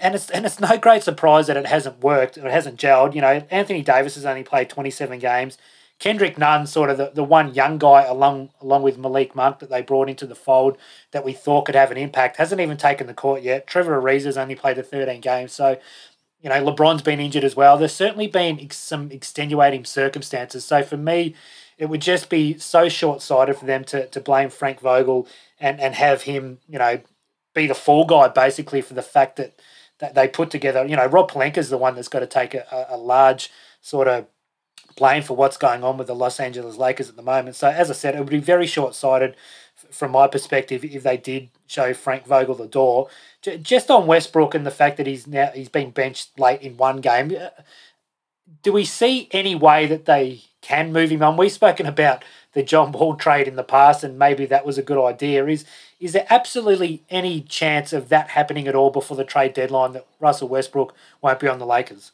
[0.00, 3.14] and it's and it's no great surprise that it hasn't worked, it hasn't gelled.
[3.14, 5.56] You know, Anthony Davis has only played twenty seven games.
[5.98, 9.68] Kendrick Nunn, sort of the, the one young guy along along with Malik Monk that
[9.68, 10.78] they brought into the fold
[11.12, 13.66] that we thought could have an impact, hasn't even taken the court yet.
[13.66, 15.52] Trevor Ariza's only played the 13 games.
[15.52, 15.78] So
[16.42, 17.76] you know, LeBron's been injured as well.
[17.76, 20.64] There's certainly been some extenuating circumstances.
[20.64, 21.34] So for me,
[21.76, 25.26] it would just be so short sighted for them to, to blame Frank Vogel
[25.58, 27.00] and, and have him, you know,
[27.54, 29.60] be the fall guy basically for the fact that,
[29.98, 32.86] that they put together, you know, Rob is the one that's got to take a,
[32.88, 33.50] a large
[33.80, 34.26] sort of
[34.96, 37.56] blame for what's going on with the Los Angeles Lakers at the moment.
[37.56, 39.36] So as I said, it would be very short sighted
[39.90, 43.08] from my perspective if they did show Frank Vogel the door
[43.42, 47.00] just on Westbrook and the fact that he's now he's been benched late in one
[47.00, 47.48] game, uh,
[48.62, 51.36] do we see any way that they can move him on?
[51.36, 54.82] We've spoken about the John Wall trade in the past, and maybe that was a
[54.82, 55.46] good idea.
[55.46, 55.64] Is
[55.98, 60.06] is there absolutely any chance of that happening at all before the trade deadline that
[60.18, 62.12] Russell Westbrook won't be on the Lakers?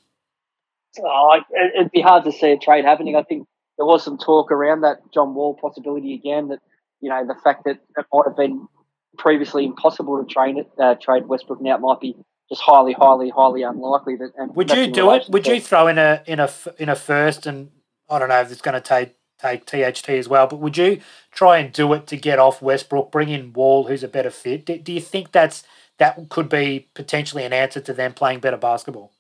[1.05, 1.41] Oh,
[1.75, 3.17] it'd be hard to see a trade happening.
[3.17, 6.49] I think there was some talk around that John Wall possibility again.
[6.49, 6.61] That
[7.01, 8.69] you know the fact that it might have been
[9.17, 12.17] previously impossible to train it, uh, trade Westbrook now it might be
[12.49, 14.17] just highly, highly, highly unlikely.
[14.17, 15.29] That and would you do it?
[15.29, 17.71] Would you throw in a in a in a first and
[18.09, 21.01] I don't know if it's going to take take THT as well, but would you
[21.31, 24.65] try and do it to get off Westbrook, bring in Wall, who's a better fit?
[24.65, 25.63] Do, do you think that's
[25.99, 29.13] that could be potentially an answer to them playing better basketball?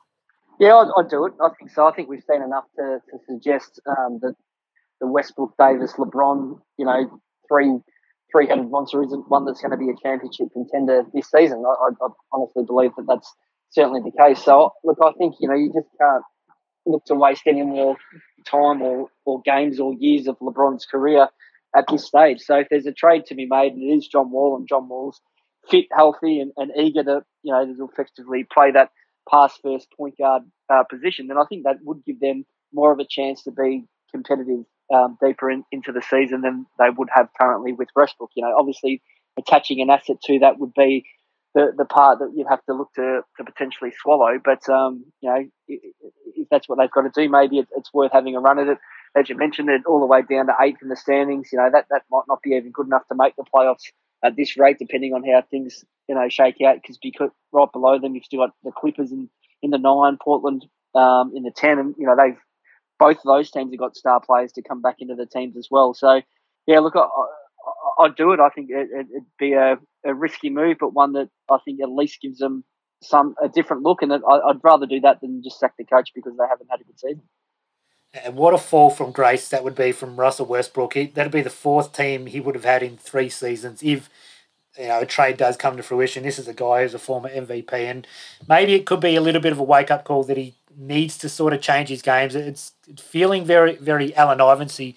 [0.59, 1.35] Yeah, I'd, I'd do it.
[1.43, 1.87] I think so.
[1.87, 4.35] I think we've seen enough to, to suggest um, that
[5.01, 7.79] the Westbrook, Davis, LeBron, you know, three
[8.37, 11.65] three-headed monster isn't one that's going to be a championship contender this season.
[11.67, 13.33] I, I, I honestly believe that that's
[13.71, 14.45] certainly the case.
[14.45, 16.23] So, look, I think you know you just can't
[16.85, 17.97] look to waste any more
[18.47, 21.29] time or, or games or years of LeBron's career
[21.75, 22.41] at this stage.
[22.41, 24.89] So, if there's a trade to be made, and it is John Wall, and John
[24.89, 25.21] Wall's
[25.71, 28.91] fit, healthy, and, and eager to you know to effectively play that
[29.31, 32.99] pass first point guard uh, position, then I think that would give them more of
[32.99, 37.29] a chance to be competitive um, deeper in, into the season than they would have
[37.41, 38.31] currently with Westbrook.
[38.35, 39.03] You know, obviously
[39.39, 41.05] attaching an asset to that would be
[41.55, 44.39] the, the part that you'd have to look to, to potentially swallow.
[44.43, 48.37] But um, you know, if that's what they've got to do, maybe it's worth having
[48.37, 48.79] a run at it
[49.17, 51.49] as you mentioned, it all the way down to eighth in the standings.
[51.51, 53.91] You know that that might not be even good enough to make the playoffs
[54.23, 56.77] at this rate, depending on how things you know shake out.
[56.77, 59.31] Because because right below them, you've still got the Clippers in
[59.63, 62.39] in the nine, Portland um, in the ten, and you know they've
[62.99, 65.69] both of those teams have got star players to come back into the teams as
[65.71, 65.95] well.
[65.95, 66.23] So
[66.67, 67.07] yeah, look, I,
[67.99, 68.41] I'd do it.
[68.41, 71.91] I think it, would be a, a risky move, but one that I think at
[71.91, 72.65] least gives them
[73.03, 74.03] some a different look.
[74.03, 76.85] And I'd rather do that than just sack the coach because they haven't had a
[76.85, 77.23] good season.
[78.25, 80.95] And what a fall from grace that would be from Russell Westbrook.
[80.95, 84.09] He, that'd be the fourth team he would have had in three seasons if
[84.79, 86.23] you know a trade does come to fruition.
[86.23, 88.07] This is a guy who's a former MVP, and
[88.49, 91.17] maybe it could be a little bit of a wake up call that he needs
[91.19, 92.35] to sort of change his games.
[92.35, 94.95] It's feeling very very Allen Iversy.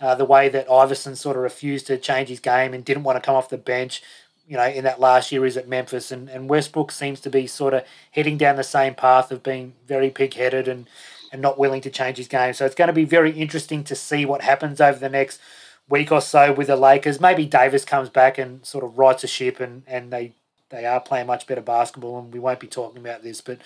[0.00, 3.16] Uh, the way that Iverson sort of refused to change his game and didn't want
[3.16, 4.02] to come off the bench,
[4.48, 6.10] you know, in that last year he's at Memphis.
[6.10, 9.74] And, and Westbrook seems to be sort of heading down the same path of being
[9.86, 10.88] very pig headed and
[11.32, 12.52] and not willing to change his game.
[12.52, 15.40] So it's going to be very interesting to see what happens over the next
[15.88, 17.20] week or so with the Lakers.
[17.20, 20.32] Maybe Davis comes back and sort of rights a ship and, and they
[20.72, 23.58] they are playing much better basketball, and we won't be talking about this, but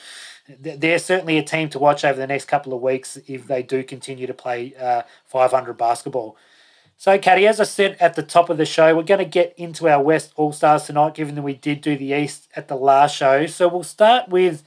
[0.61, 3.83] they're certainly a team to watch over the next couple of weeks if they do
[3.83, 6.37] continue to play uh, 500 basketball.
[6.99, 9.55] So, Caddy, as I said at the top of the show, we're going to get
[9.57, 12.77] into our West All Stars tonight, given that we did do the East at the
[12.77, 13.47] last show.
[13.47, 14.63] So, we'll start with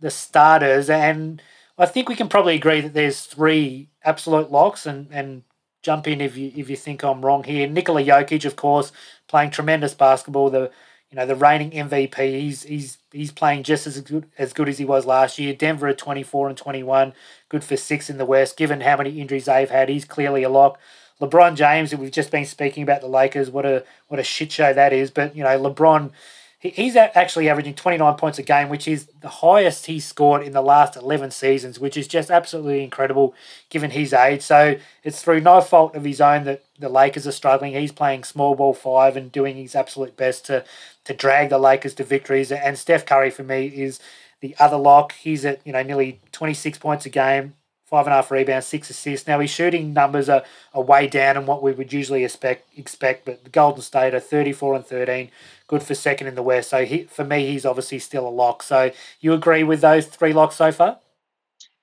[0.00, 1.42] the starters, and
[1.78, 5.42] I think we can probably agree that there's three absolute locks, and, and
[5.82, 7.66] jump in if you if you think I'm wrong here.
[7.66, 8.92] Nikola Jokic, of course,
[9.28, 10.50] playing tremendous basketball.
[10.50, 10.70] The
[11.10, 12.40] you know the reigning MVP.
[12.40, 15.52] He's he's he's playing just as good as good as he was last year.
[15.52, 17.12] Denver at 24 and 21,
[17.48, 18.56] good for six in the West.
[18.56, 20.78] Given how many injuries they've had, he's clearly a lock.
[21.20, 23.50] LeBron James, we've just been speaking about the Lakers.
[23.50, 25.10] What a what a shit show that is.
[25.10, 26.12] But you know LeBron
[26.60, 30.60] he's actually averaging 29 points a game, which is the highest he's scored in the
[30.60, 33.34] last 11 seasons, which is just absolutely incredible
[33.70, 34.42] given his age.
[34.42, 37.72] So it's through no fault of his own that the Lakers are struggling.
[37.72, 40.64] He's playing small ball five and doing his absolute best to,
[41.04, 42.52] to drag the Lakers to victories.
[42.52, 43.98] And Steph Curry, for me, is
[44.40, 45.12] the other lock.
[45.12, 47.54] He's at, you know, nearly 26 points a game,
[47.86, 49.26] five and a half rebounds, six assists.
[49.26, 50.44] Now his shooting numbers are,
[50.74, 54.20] are way down in what we would usually expect expect, but the Golden State are
[54.20, 55.30] 34 and 13,
[55.70, 56.68] good for second in the West.
[56.68, 58.64] So he, for me, he's obviously still a lock.
[58.64, 60.98] So you agree with those three locks so far?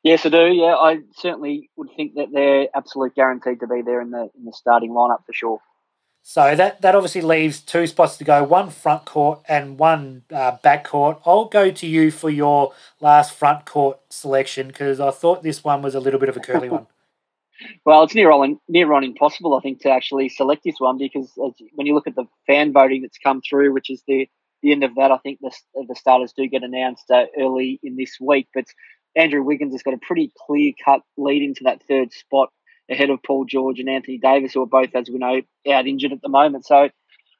[0.03, 0.45] Yes, I do.
[0.47, 4.43] Yeah, I certainly would think that they're absolute guaranteed to be there in the in
[4.43, 5.59] the starting lineup for sure.
[6.21, 10.57] So that, that obviously leaves two spots to go, one front court and one uh,
[10.61, 11.21] back court.
[11.25, 15.81] I'll go to you for your last front court selection because I thought this one
[15.81, 16.87] was a little bit of a curly one.
[17.85, 21.31] Well, it's near on near on impossible, I think, to actually select this one because
[21.73, 24.27] when you look at the fan voting that's come through, which is the
[24.61, 25.51] the end of that, I think the
[25.87, 28.47] the starters do get announced uh, early in this week.
[28.53, 28.65] But
[29.15, 32.49] Andrew Wiggins has got a pretty clear cut lead into that third spot
[32.89, 35.41] ahead of Paul George and Anthony Davis, who are both, as we know,
[35.71, 36.65] out injured at the moment.
[36.65, 36.89] So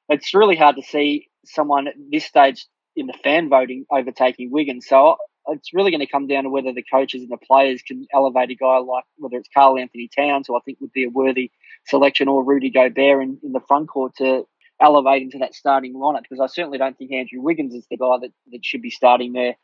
[0.10, 4.88] it's really hard to see someone at this stage in the fan voting overtaking Wiggins.
[4.88, 5.18] So
[5.50, 8.52] it's really going to come down to whether the coaches and the players can elevate
[8.52, 11.52] a guy like whether it's Karl-Anthony Towns, who I think would be a worthy
[11.86, 14.46] selection, or Rudy Gobert in, in the front court to
[14.82, 16.24] elevate into that starting lineup.
[16.24, 19.34] Because I certainly don't think Andrew Wiggins is the guy that, that should be starting
[19.34, 19.56] there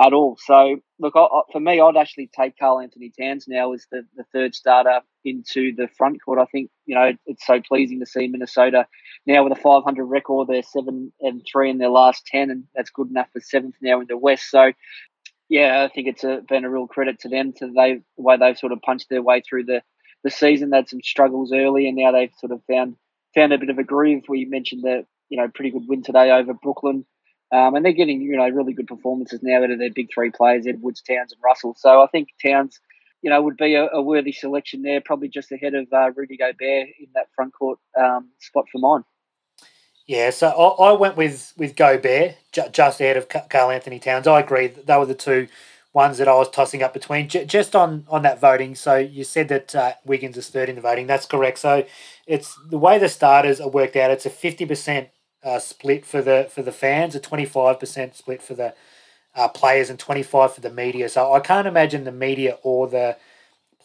[0.00, 0.36] at all.
[0.40, 4.24] So, look, I, I, for me, I'd actually take Karl-Anthony Towns now as the, the
[4.32, 6.38] third starter into the front court.
[6.38, 8.86] I think, you know, it's so pleasing to see Minnesota
[9.26, 10.48] now with a 500 record.
[10.48, 14.00] They're 7 and 3 in their last 10, and that's good enough for seventh now
[14.00, 14.50] in the West.
[14.50, 14.72] So,
[15.50, 18.36] yeah, I think it's a, been a real credit to them to they, the way
[18.36, 19.82] they've sort of punched their way through the,
[20.22, 20.70] the season.
[20.70, 22.96] They had some struggles early, and now they've sort of found
[23.34, 24.22] found a bit of a groove.
[24.28, 27.04] We mentioned the you know pretty good win today over Brooklyn.
[27.52, 30.30] Um, and they're getting, you know, really good performances now out of their big three
[30.30, 31.74] players, Edwards, Towns, and Russell.
[31.76, 32.78] So I think Towns,
[33.22, 36.36] you know, would be a, a worthy selection there, probably just ahead of uh, Rudy
[36.36, 36.60] Gobert
[37.00, 39.02] in that front court um, spot for mine.
[40.10, 42.34] Yeah, so I, I went with with Gobert
[42.72, 44.26] just ahead of Karl-Anthony Towns.
[44.26, 45.46] I agree that they were the two
[45.92, 47.28] ones that I was tossing up between.
[47.28, 50.74] J- just on on that voting, so you said that uh, Wiggins is third in
[50.74, 51.06] the voting.
[51.06, 51.60] That's correct.
[51.60, 51.84] So
[52.26, 54.10] it's the way the starters are worked out.
[54.10, 55.10] It's a fifty percent
[55.44, 58.74] uh, split for the for the fans, a twenty five percent split for the
[59.36, 61.08] uh, players, and twenty five for the media.
[61.08, 63.16] So I can't imagine the media or the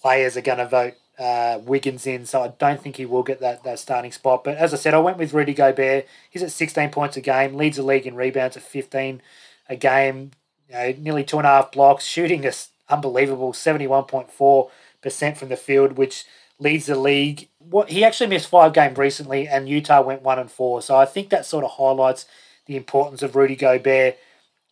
[0.02, 2.26] players are going to vote uh, Wiggins in.
[2.26, 4.44] So I don't think he will get that that starting spot.
[4.44, 6.08] But as I said, I went with Rudy Gobert.
[6.30, 9.22] He's at sixteen points a game, leads the league in rebounds at fifteen
[9.70, 10.32] a game.
[10.70, 12.52] You know, nearly two and a half blocks, shooting a
[12.90, 16.26] unbelievable seventy one point four percent from the field, which
[16.60, 17.50] leads the league.
[17.60, 20.82] What he actually missed five games recently, and Utah went one and four.
[20.82, 22.26] So I think that sort of highlights
[22.66, 24.18] the importance of Rudy Gobert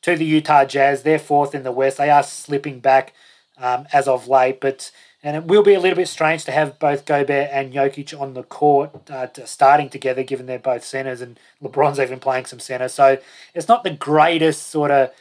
[0.01, 1.03] to the Utah Jazz.
[1.03, 1.97] They're fourth in the West.
[1.97, 3.13] They are slipping back
[3.57, 4.91] um, as of late, but
[5.25, 8.33] And it will be a little bit strange to have both Gobert and Jokic on
[8.33, 12.89] the court uh, starting together, given they're both centers, and LeBron's even playing some center.
[12.89, 13.17] So
[13.55, 15.11] it's not the greatest sort of,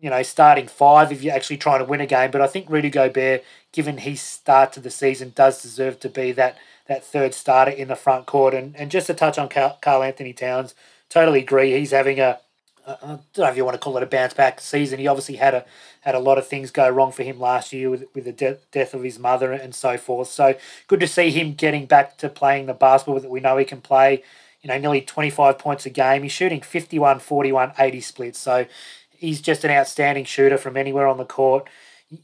[0.00, 2.32] you know, starting five if you're actually trying to win a game.
[2.32, 6.32] But I think Rudy Gobert, given his start to the season, does deserve to be
[6.32, 8.52] that that third starter in the front court.
[8.52, 10.74] And and just to touch on Karl-Anthony Towns,
[11.08, 11.78] totally agree.
[11.78, 12.40] He's having a
[12.86, 15.00] I don't know if you want to call it a bounce back season.
[15.00, 15.64] He obviously had a
[16.02, 18.58] had a lot of things go wrong for him last year with with the de-
[18.70, 20.28] death of his mother and so forth.
[20.28, 20.54] So
[20.86, 23.80] good to see him getting back to playing the basketball that we know he can
[23.80, 24.22] play.
[24.62, 26.22] You know, nearly 25 points a game.
[26.22, 28.38] He's shooting 51, 41, 80 splits.
[28.38, 28.66] So
[29.10, 31.68] he's just an outstanding shooter from anywhere on the court.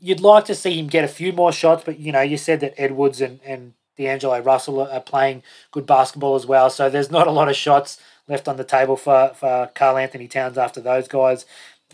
[0.01, 2.61] You'd like to see him get a few more shots, but you know, you said
[2.61, 6.71] that Edwards and, and D'Angelo Russell are playing good basketball as well.
[6.71, 10.59] So there's not a lot of shots left on the table for, for Karl-Anthony Towns
[10.59, 11.45] after those guys.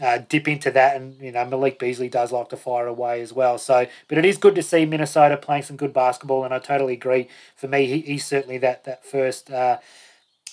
[0.01, 3.33] Uh, dip into that, and you know Malik Beasley does like to fire away as
[3.33, 3.59] well.
[3.59, 6.93] So, but it is good to see Minnesota playing some good basketball, and I totally
[6.93, 7.27] agree.
[7.57, 9.79] For me, he, he's certainly that that first uh,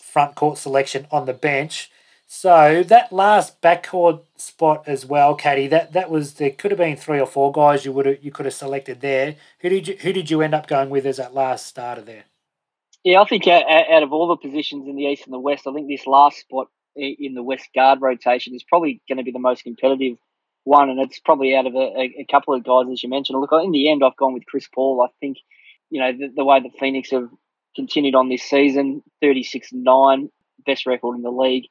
[0.01, 1.91] front court selection on the bench.
[2.25, 5.67] So that last backcourt spot as well, Caddy.
[5.67, 8.45] That that was there could have been three or four guys you would you could
[8.45, 9.35] have selected there.
[9.59, 12.23] Who did you who did you end up going with as that last starter there?
[13.05, 15.73] Yeah, I think out, of all the positions in the East and the West, I
[15.73, 19.37] think this last spot in the West guard rotation is probably going to be the
[19.37, 20.17] most competitive
[20.63, 23.39] one, and it's probably out of a, a couple of guys as you mentioned.
[23.39, 25.07] Look, in the end, I've gone with Chris Paul.
[25.07, 25.37] I think
[25.91, 27.29] you know the, the way that Phoenix have
[27.75, 30.29] continued on this season, thirty six nine,
[30.65, 31.65] best record in the league.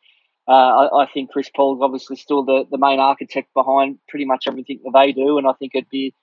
[0.47, 4.27] Uh, I, I, think Chris Paul is obviously still the, the main architect behind pretty
[4.27, 6.15] much everything that they do, and I think it'd be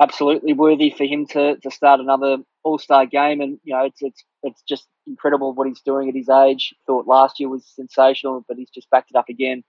[0.00, 3.40] absolutely worthy for him to, to start another All Star game.
[3.40, 6.74] And you know, it's it's it's just incredible what he's doing at his age.
[6.86, 9.62] Thought last year was sensational, but he's just backed it up again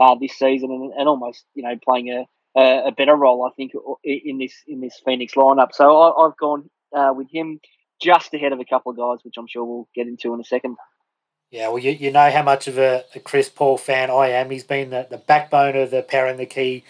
[0.00, 2.24] uh, this season, and, and almost you know playing a,
[2.60, 5.72] a, better role, I think, in this in this Phoenix lineup.
[5.72, 7.60] So I, have gone uh, with him
[8.00, 10.44] just ahead of a couple of guys, which I'm sure we'll get into in a
[10.44, 10.76] second.
[11.50, 14.50] Yeah, well, you, you know how much of a, a Chris Paul fan I am.
[14.50, 16.82] He's been the, the backbone of the power and the key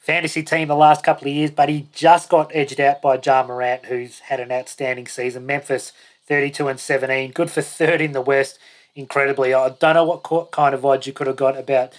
[0.00, 3.46] fantasy team the last couple of years, but he just got edged out by Ja
[3.46, 5.46] Morant, who's had an outstanding season.
[5.46, 5.92] Memphis,
[6.26, 8.58] 32 and 17, good for third in the West.
[8.96, 11.94] Incredibly, I don't know what kind of odds you could have got about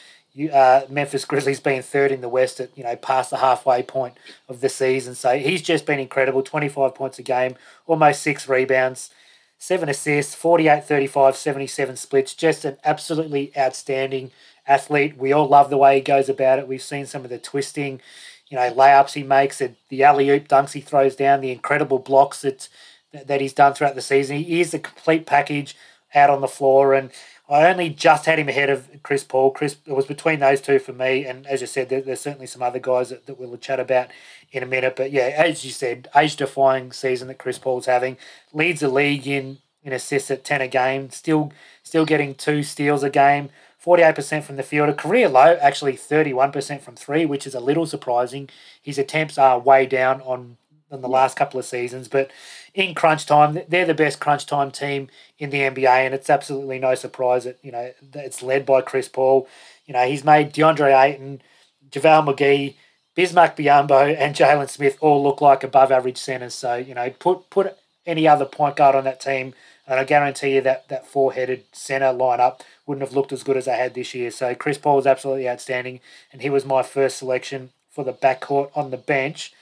[0.51, 4.15] uh, Memphis Grizzlies being third in the West at you know past the halfway point
[4.47, 5.15] of the season.
[5.15, 6.41] So he's just been incredible.
[6.41, 9.09] 25 points a game, almost six rebounds,
[9.57, 12.33] seven assists, 48, 35, 77 splits.
[12.33, 14.31] Just an absolutely outstanding
[14.67, 15.17] athlete.
[15.17, 16.67] We all love the way he goes about it.
[16.67, 18.01] We've seen some of the twisting,
[18.47, 22.41] you know, layups he makes, the alley oop dunks he throws down, the incredible blocks
[22.41, 22.69] that
[23.13, 24.37] that he's done throughout the season.
[24.37, 25.75] He is a complete package
[26.15, 27.11] out on the floor, and
[27.49, 29.51] I only just had him ahead of Chris Paul.
[29.51, 32.47] Chris it was between those two for me, and as you said, there, there's certainly
[32.47, 34.09] some other guys that, that we'll chat about
[34.51, 34.95] in a minute.
[34.95, 38.17] But yeah, as you said, age defying season that Chris Paul's having
[38.53, 41.09] leads the league in in assists at ten a game.
[41.09, 41.51] Still
[41.83, 43.49] still getting two steals a game.
[43.83, 47.85] 48% from the field, a career low, actually 31% from three, which is a little
[47.87, 48.47] surprising.
[48.81, 50.57] His attempts are way down on,
[50.91, 52.29] on the last couple of seasons, but
[52.73, 56.79] in crunch time, they're the best crunch time team in the NBA, and it's absolutely
[56.79, 59.47] no surprise that you know it's led by Chris Paul.
[59.85, 61.41] You know he's made DeAndre Ayton,
[61.89, 62.75] JaVale McGee,
[63.15, 66.53] Bismack Biyombo, and Jalen Smith all look like above average centers.
[66.53, 69.53] So you know put put any other point guard on that team,
[69.85, 73.55] and I guarantee you that that four headed center lineup wouldn't have looked as good
[73.55, 74.29] as they had this year.
[74.29, 76.01] So Chris Paul was absolutely outstanding,
[76.33, 79.53] and he was my first selection for the backcourt on the bench.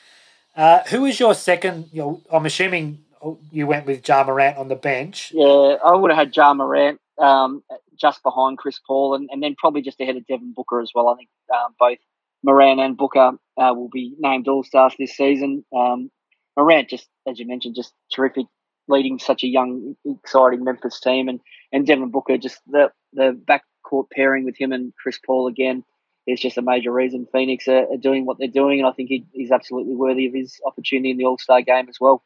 [0.55, 1.89] Uh, who is your second?
[1.91, 3.03] You know, I'm assuming
[3.51, 5.31] you went with Ja Morant on the bench.
[5.31, 7.63] Yeah, I would have had Ja Morant um,
[8.01, 11.09] just behind Chris Paul, and, and then probably just ahead of Devin Booker as well.
[11.09, 11.99] I think um, both
[12.43, 15.63] Morant and Booker uh, will be named All Stars this season.
[15.77, 16.09] Um,
[16.57, 18.47] Morant, just as you mentioned, just terrific,
[18.89, 21.39] leading such a young, exciting Memphis team, and
[21.71, 25.83] and Devin Booker, just the the backcourt pairing with him and Chris Paul again
[26.27, 29.09] is just a major reason Phoenix are, are doing what they're doing, and I think
[29.09, 32.23] he, he's absolutely worthy of his opportunity in the All Star game as well.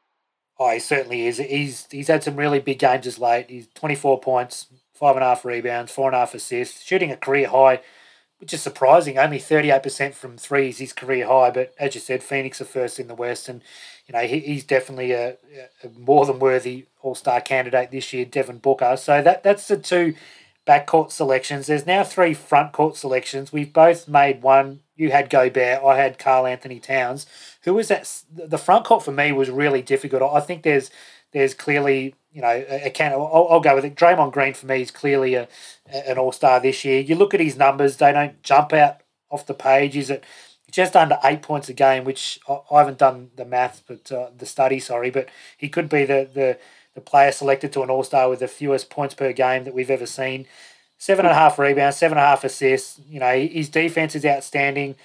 [0.60, 1.38] Oh, he certainly is.
[1.38, 3.50] He's he's had some really big games as late.
[3.50, 7.12] He's twenty four points, five and a half rebounds, four and a half assists, shooting
[7.12, 7.82] a career high,
[8.40, 9.18] which is surprising.
[9.18, 11.50] Only thirty eight percent from three is his career high.
[11.50, 13.64] But as you said, Phoenix are first in the West, and
[14.06, 15.38] you know he, he's definitely a,
[15.84, 18.98] a more than worthy All Star candidate this year, Devin Booker.
[18.98, 20.16] So that that's the two
[20.68, 21.68] backcourt selections.
[21.68, 23.52] There's now three frontcourt selections.
[23.52, 24.82] We've both made one.
[24.96, 25.84] You had Gobert.
[25.84, 27.26] I had Karl-Anthony Towns.
[27.64, 28.24] Who was that?
[28.32, 30.24] The frontcourt for me was really difficult.
[30.24, 30.90] I think there's
[31.32, 33.12] there's clearly you know a, a can.
[33.12, 33.96] I'll, I'll, go with it.
[33.96, 35.48] Draymond Green for me is clearly a,
[35.92, 37.00] an all star this year.
[37.02, 38.98] You look at his numbers; they don't jump out
[39.30, 39.98] off the page.
[39.98, 40.24] Is it
[40.74, 44.48] just under eight points a game, which I, haven't done the maths, but uh, the
[44.48, 46.58] study, sorry, but he could be the, the,
[46.96, 49.92] the player selected to an All Star with the fewest points per game that we've
[49.92, 50.48] ever seen.
[50.98, 53.00] Seven and a half rebounds, seven and a half assists.
[53.08, 54.96] You know, his defense is outstanding.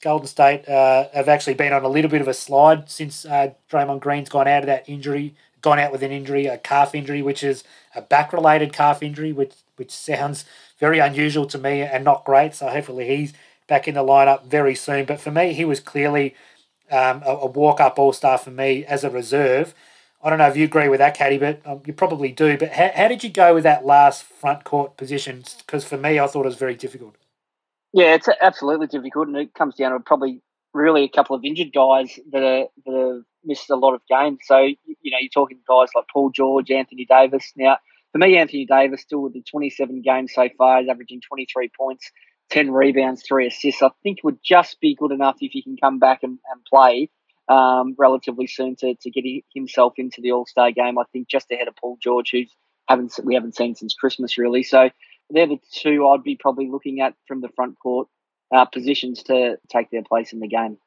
[0.00, 3.50] Golden State uh, have actually been on a little bit of a slide since uh,
[3.70, 7.20] Draymond Green's gone out of that injury, gone out with an injury, a calf injury,
[7.20, 7.64] which is
[7.94, 10.44] a back-related calf injury, which which sounds
[10.78, 12.54] very unusual to me and not great.
[12.54, 13.32] So hopefully he's
[13.68, 15.04] back in the lineup very soon.
[15.04, 16.34] But for me, he was clearly
[16.90, 19.74] um, a, a walk-up All-Star for me as a reserve.
[20.22, 22.58] I don't know if you agree with that, Caddy, but um, you probably do.
[22.58, 25.44] But how, how did you go with that last front court position?
[25.58, 27.14] Because for me, I thought it was very difficult.
[27.92, 30.42] Yeah, it's absolutely difficult, and it comes down to probably
[30.74, 34.40] really a couple of injured guys that are that have missed a lot of games.
[34.44, 37.52] So you know, you're talking guys like Paul George, Anthony Davis.
[37.56, 37.78] Now,
[38.12, 42.10] for me, Anthony Davis still with the 27 games so far is averaging 23 points,
[42.50, 43.82] 10 rebounds, three assists.
[43.82, 47.10] I think would just be good enough if he can come back and, and play
[47.48, 49.24] um, relatively soon to, to get
[49.54, 50.98] himself into the All Star game.
[50.98, 52.54] I think just ahead of Paul George, who's
[52.88, 54.62] haven't we haven't seen since Christmas really.
[54.62, 54.90] So
[55.30, 58.08] they're the two I'd be probably looking at from the front court
[58.54, 60.78] uh, positions to take their place in the game.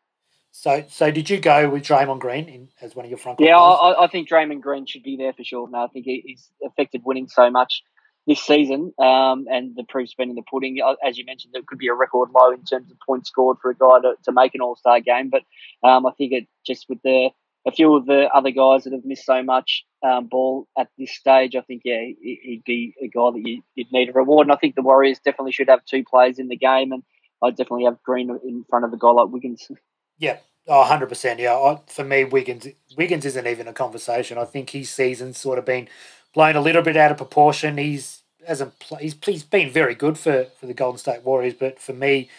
[0.53, 3.39] So, so did you go with Draymond Green in, as one of your front?
[3.39, 5.69] Yeah, I, I, think Draymond Green should be there for sure.
[5.69, 7.83] No, I think he's affected winning so much
[8.27, 10.79] this season, um, and the proof's been in the pudding.
[10.83, 13.57] Uh, as you mentioned, it could be a record low in terms of points scored
[13.61, 15.43] for a guy to, to make an All Star game, but
[15.87, 17.31] um, I think it just with the
[17.65, 21.11] a few of the other guys that have missed so much um, ball at this
[21.11, 24.47] stage, I think, yeah, he'd be a guy that you, would need a reward.
[24.47, 27.03] And I think the Warriors definitely should have two players in the game, and
[27.43, 29.67] I definitely have Green in front of a guy like Wiggins.
[30.17, 31.39] Yeah, oh, 100%.
[31.39, 34.37] Yeah, I, for me, Wiggins Wiggins isn't even a conversation.
[34.37, 35.87] I think his season's sort of been
[36.33, 37.77] blown a little bit out of proportion.
[37.77, 41.93] He's hasn't he's, he's been very good for, for the Golden State Warriors, but for
[41.93, 42.29] me,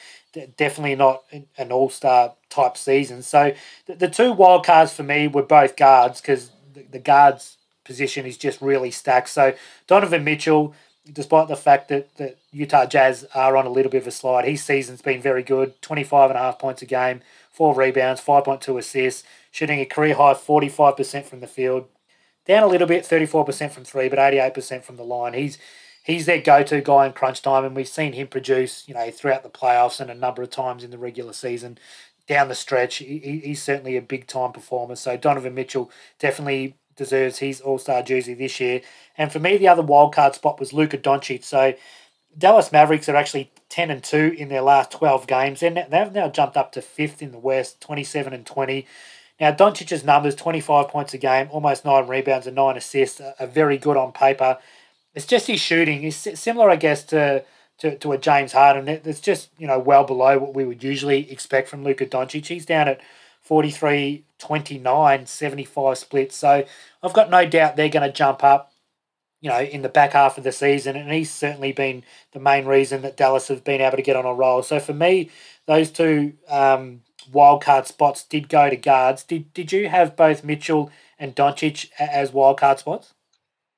[0.56, 1.22] definitely not
[1.58, 3.22] an all star type season.
[3.22, 3.54] So
[3.86, 8.26] the, the two wild cards for me were both guards because the, the guards position
[8.26, 9.28] is just really stacked.
[9.28, 9.54] So
[9.86, 10.74] Donovan Mitchell,
[11.10, 14.44] despite the fact that the Utah Jazz are on a little bit of a slide,
[14.44, 17.20] his season's been very good 25 and a half points a game,
[17.50, 21.88] four rebounds, 5.2 assists, shooting a career high 45% from the field.
[22.46, 25.34] Down a little bit, 34% from three, but 88% from the line.
[25.34, 25.58] He's
[26.02, 29.42] he's their go-to guy in crunch time, and we've seen him produce, you know, throughout
[29.42, 31.78] the playoffs and a number of times in the regular season.
[32.26, 34.96] Down the stretch, he, he's certainly a big-time performer.
[34.96, 38.80] So Donovan Mitchell definitely deserves his All-Star jersey this year.
[39.16, 41.44] And for me, the other wildcard spot was Luka Doncic.
[41.44, 41.74] So
[42.36, 45.62] Dallas Mavericks are actually 10 and 2 in their last 12 games.
[45.62, 48.86] And They've now jumped up to fifth in the West, 27 and 20.
[49.42, 53.76] Now, Doncic's numbers 25 points a game, almost nine rebounds and nine assists are very
[53.76, 54.56] good on paper.
[55.16, 56.04] It's just his shooting.
[56.04, 57.44] is similar, I guess, to,
[57.78, 58.86] to, to a James Harden.
[58.86, 62.46] It's just, you know, well below what we would usually expect from Luka Doncic.
[62.46, 63.00] He's down at
[63.40, 66.32] 43, 29, 75 split.
[66.32, 66.64] So
[67.02, 68.72] I've got no doubt they're going to jump up,
[69.40, 70.94] you know, in the back half of the season.
[70.94, 74.24] And he's certainly been the main reason that Dallas have been able to get on
[74.24, 74.62] a roll.
[74.62, 75.30] So for me,
[75.66, 77.00] those two um,
[77.30, 79.22] wildcard spots did go to guards.
[79.22, 83.14] Did, did you have both Mitchell and Doncic as wildcard spots?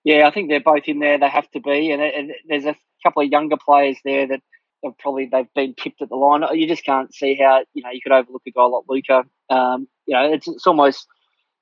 [0.04, 1.18] Yeah, I think they're both in there.
[1.18, 4.40] They have to be, and, and there's a couple of younger players there that
[4.84, 6.42] have probably they've been pipped at the line.
[6.52, 9.24] You just can't see how you know you could overlook a guy like Luka.
[9.50, 11.06] Um, you know, it's, it's almost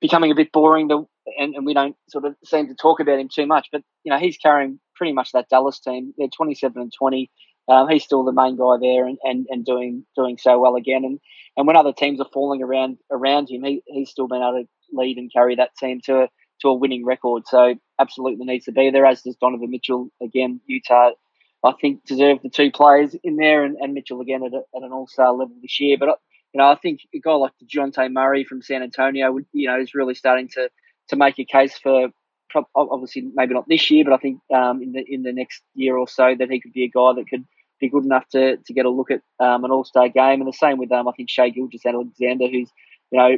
[0.01, 1.07] becoming a bit boring to,
[1.39, 3.69] and, and we don't sort of seem to talk about him too much.
[3.71, 6.13] But you know, he's carrying pretty much that Dallas team.
[6.17, 7.31] They're 27 and 20.
[7.69, 11.05] Um, he's still the main guy there and, and, and doing doing so well again.
[11.05, 11.19] And
[11.55, 14.67] and when other teams are falling around around him, he, he's still been able to
[14.91, 16.27] lead and carry that team to a,
[16.61, 17.43] to a winning record.
[17.47, 20.09] So absolutely needs to be there, as does Donovan Mitchell.
[20.21, 21.11] Again, Utah,
[21.63, 24.83] I think, deserve the two players in there, and, and Mitchell again at, a, at
[24.83, 25.97] an All Star level this year.
[25.99, 26.19] But
[26.53, 29.79] you know, I think a guy like Dejounte Murray from San Antonio, would, you know,
[29.79, 30.69] is really starting to
[31.09, 32.09] to make a case for
[32.75, 35.97] obviously maybe not this year, but I think um, in the in the next year
[35.97, 37.45] or so that he could be a guy that could
[37.83, 40.41] be good enough to to get a look at um, an All Star game.
[40.41, 42.69] And the same with um, I think Shai Gilgeous-Alexander, who's
[43.11, 43.37] you know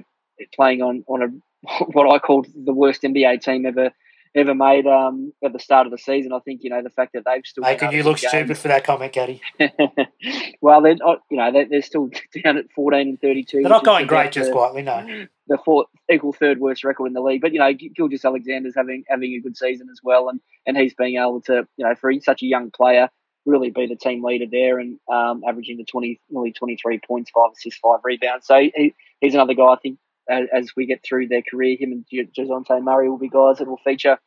[0.54, 3.92] playing on on a what I called the worst NBA team ever
[4.36, 6.34] ever made um, at the start of the season.
[6.34, 8.84] I think you know the fact that they've still making you look stupid for that
[8.84, 9.42] comment, Caddy.
[10.62, 12.10] well, they're not, you know they're, they're, still
[12.44, 13.62] down at fourteen and thirty two.
[13.62, 14.84] They're not going great, just the, quietly.
[14.84, 17.42] No, the fourth equal third worst record in the league.
[17.42, 21.16] But you know, Gilgeous-Alexander's having having a good season as well, and and he's being
[21.18, 23.10] able to you know for such a young player
[23.46, 27.52] really be the team leader there and um, averaging the 20 nearly 23 points five
[27.54, 31.28] assists five rebounds so he, he's another guy I think as, as we get through
[31.28, 31.78] their career.
[31.80, 34.20] Him and Dejounte Murray will be guys that will feature.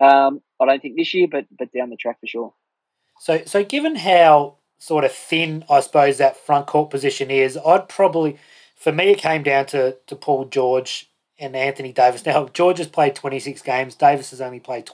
[0.00, 2.54] Um, I don't think this year, but but down the track for sure.
[3.20, 7.88] So so given how sort of thin, I suppose, that front court position is, I'd
[7.88, 8.36] probably,
[8.74, 11.08] for me, it came down to, to Paul George
[11.38, 12.26] and Anthony Davis.
[12.26, 14.84] Now, George has played 26 games, Davis has only played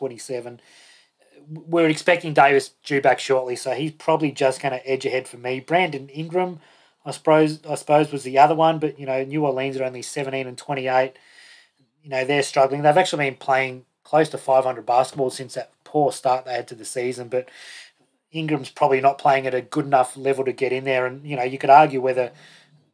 [1.49, 1.70] 27.
[1.70, 5.36] We're expecting Davis due back shortly, so he's probably just going to edge ahead for
[5.36, 5.61] me.
[5.61, 6.61] Brandon Ingram,
[7.05, 10.03] I suppose, I suppose was the other one, but you know, New Orleans are only
[10.03, 11.14] 17 and 28.
[12.03, 12.82] You know, they're struggling.
[12.82, 16.74] They've actually been playing close to 500 basketball since that poor start they had to
[16.74, 17.49] the season, but
[18.30, 21.07] Ingram's probably not playing at a good enough level to get in there.
[21.07, 22.32] And, you know, you could argue whether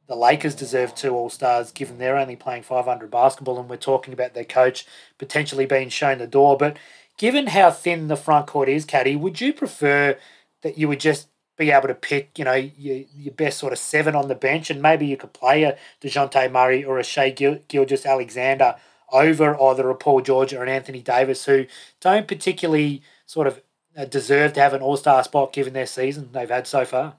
[0.07, 4.13] the Lakers deserve two All Stars given they're only playing 500 basketball and we're talking
[4.13, 4.87] about their coach
[5.19, 6.57] potentially being shown the door.
[6.57, 6.77] But
[7.17, 10.19] given how thin the front court is, Caddy, would you prefer
[10.63, 13.79] that you would just be able to pick, you know, your, your best sort of
[13.79, 17.31] seven on the bench and maybe you could play a Dejounte Murray or a Shai
[17.31, 18.77] Gil- Gilgeous Alexander
[19.13, 21.67] over either a Paul George or an Anthony Davis who
[22.01, 23.63] don't particularly sort of
[23.97, 27.15] uh, deserve to have an All Star spot given their season they've had so far.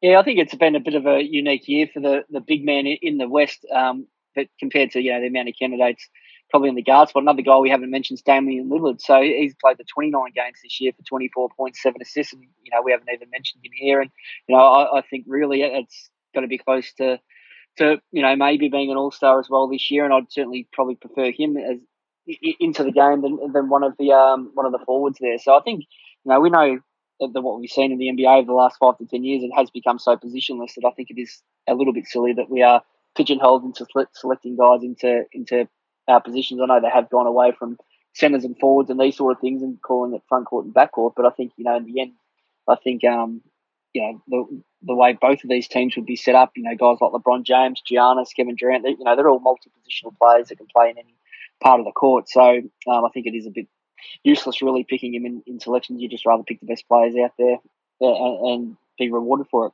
[0.00, 2.64] Yeah, I think it's been a bit of a unique year for the, the big
[2.64, 6.08] man in the West, um, but compared to you know the amount of candidates
[6.50, 7.22] probably in the guard spot.
[7.22, 9.00] Another guy we haven't mentioned is Damian Lillard.
[9.00, 12.92] So he's played the 29 games this year for 24.7 assists, and you know we
[12.92, 14.00] haven't even mentioned him here.
[14.00, 14.10] And
[14.46, 17.20] you know I, I think really it's got to be close to
[17.78, 20.04] to you know maybe being an All Star as well this year.
[20.04, 21.78] And I'd certainly probably prefer him as
[22.60, 25.38] into the game than, than one of the um, one of the forwards there.
[25.38, 25.80] So I think
[26.24, 26.78] you know we know
[27.20, 29.50] that what we've seen in the NBA over the last five to ten years, it
[29.54, 32.62] has become so positionless that I think it is a little bit silly that we
[32.62, 32.82] are
[33.16, 35.68] pigeonholed into selecting guys into into
[36.08, 36.60] our positions.
[36.62, 37.78] I know they have gone away from
[38.14, 40.92] centers and forwards and these sort of things and calling it front court and back
[40.92, 42.12] court, but I think you know in the end,
[42.68, 43.42] I think um,
[43.92, 46.74] you know the the way both of these teams would be set up, you know,
[46.74, 50.56] guys like LeBron James, Giannis, Kevin Durant, they, you know, they're all multi-positional players that
[50.56, 51.14] can play in any
[51.62, 52.28] part of the court.
[52.28, 53.66] So um, I think it is a bit
[54.22, 56.00] useless really picking him in, in selections.
[56.00, 57.58] You just rather pick the best players out there
[58.00, 59.72] and, and be rewarded for it.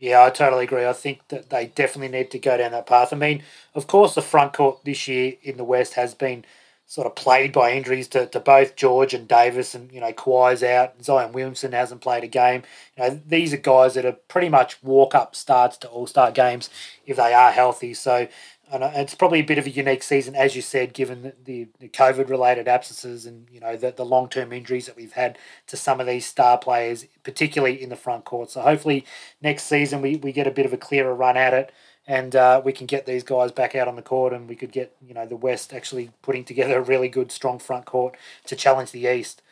[0.00, 0.84] Yeah, I totally agree.
[0.86, 3.12] I think that they definitely need to go down that path.
[3.12, 3.42] I mean,
[3.74, 6.44] of course, the front court this year in the West has been
[6.86, 10.62] sort of plagued by injuries to, to both George and Davis, and you know Kawhi's
[10.62, 11.02] out.
[11.02, 12.62] Zion Williamson hasn't played a game.
[12.96, 16.30] You know these are guys that are pretty much walk up starts to All Star
[16.30, 16.68] games
[17.06, 17.94] if they are healthy.
[17.94, 18.28] So
[18.74, 21.68] and it's probably a bit of a unique season, as you said, given the, the,
[21.80, 25.38] the COVID related absences and you know the, the long term injuries that we've had
[25.68, 28.50] to some of these star players, particularly in the front court.
[28.50, 29.04] So hopefully
[29.40, 31.72] next season we, we get a bit of a clearer run at it
[32.06, 34.72] and uh, we can get these guys back out on the court and we could
[34.72, 38.16] get you know the West actually putting together a really good strong front court
[38.46, 39.42] to challenge the East.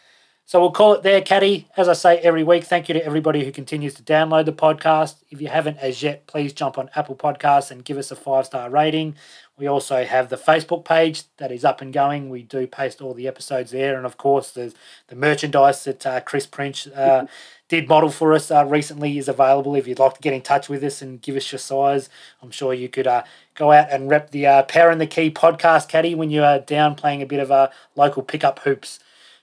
[0.45, 1.69] So we'll call it there, Caddy.
[1.77, 5.23] As I say every week, thank you to everybody who continues to download the podcast.
[5.31, 8.45] If you haven't as yet, please jump on Apple Podcasts and give us a five
[8.47, 9.15] star rating.
[9.57, 12.29] We also have the Facebook page that is up and going.
[12.29, 14.75] We do post all the episodes there, and of course, the
[15.07, 17.27] the merchandise that uh, Chris Prince uh,
[17.69, 19.75] did model for us uh, recently is available.
[19.75, 22.11] If you'd like to get in touch with us and give us your size,
[22.43, 23.23] I'm sure you could uh,
[23.55, 26.59] go out and rep the uh, Power and the Key podcast, Caddy, when you are
[26.59, 28.99] down playing a bit of a uh, local pickup hoops.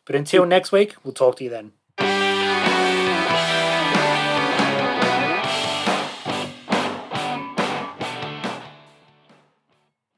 [0.10, 2.39] But until next week, we'll talk to you then.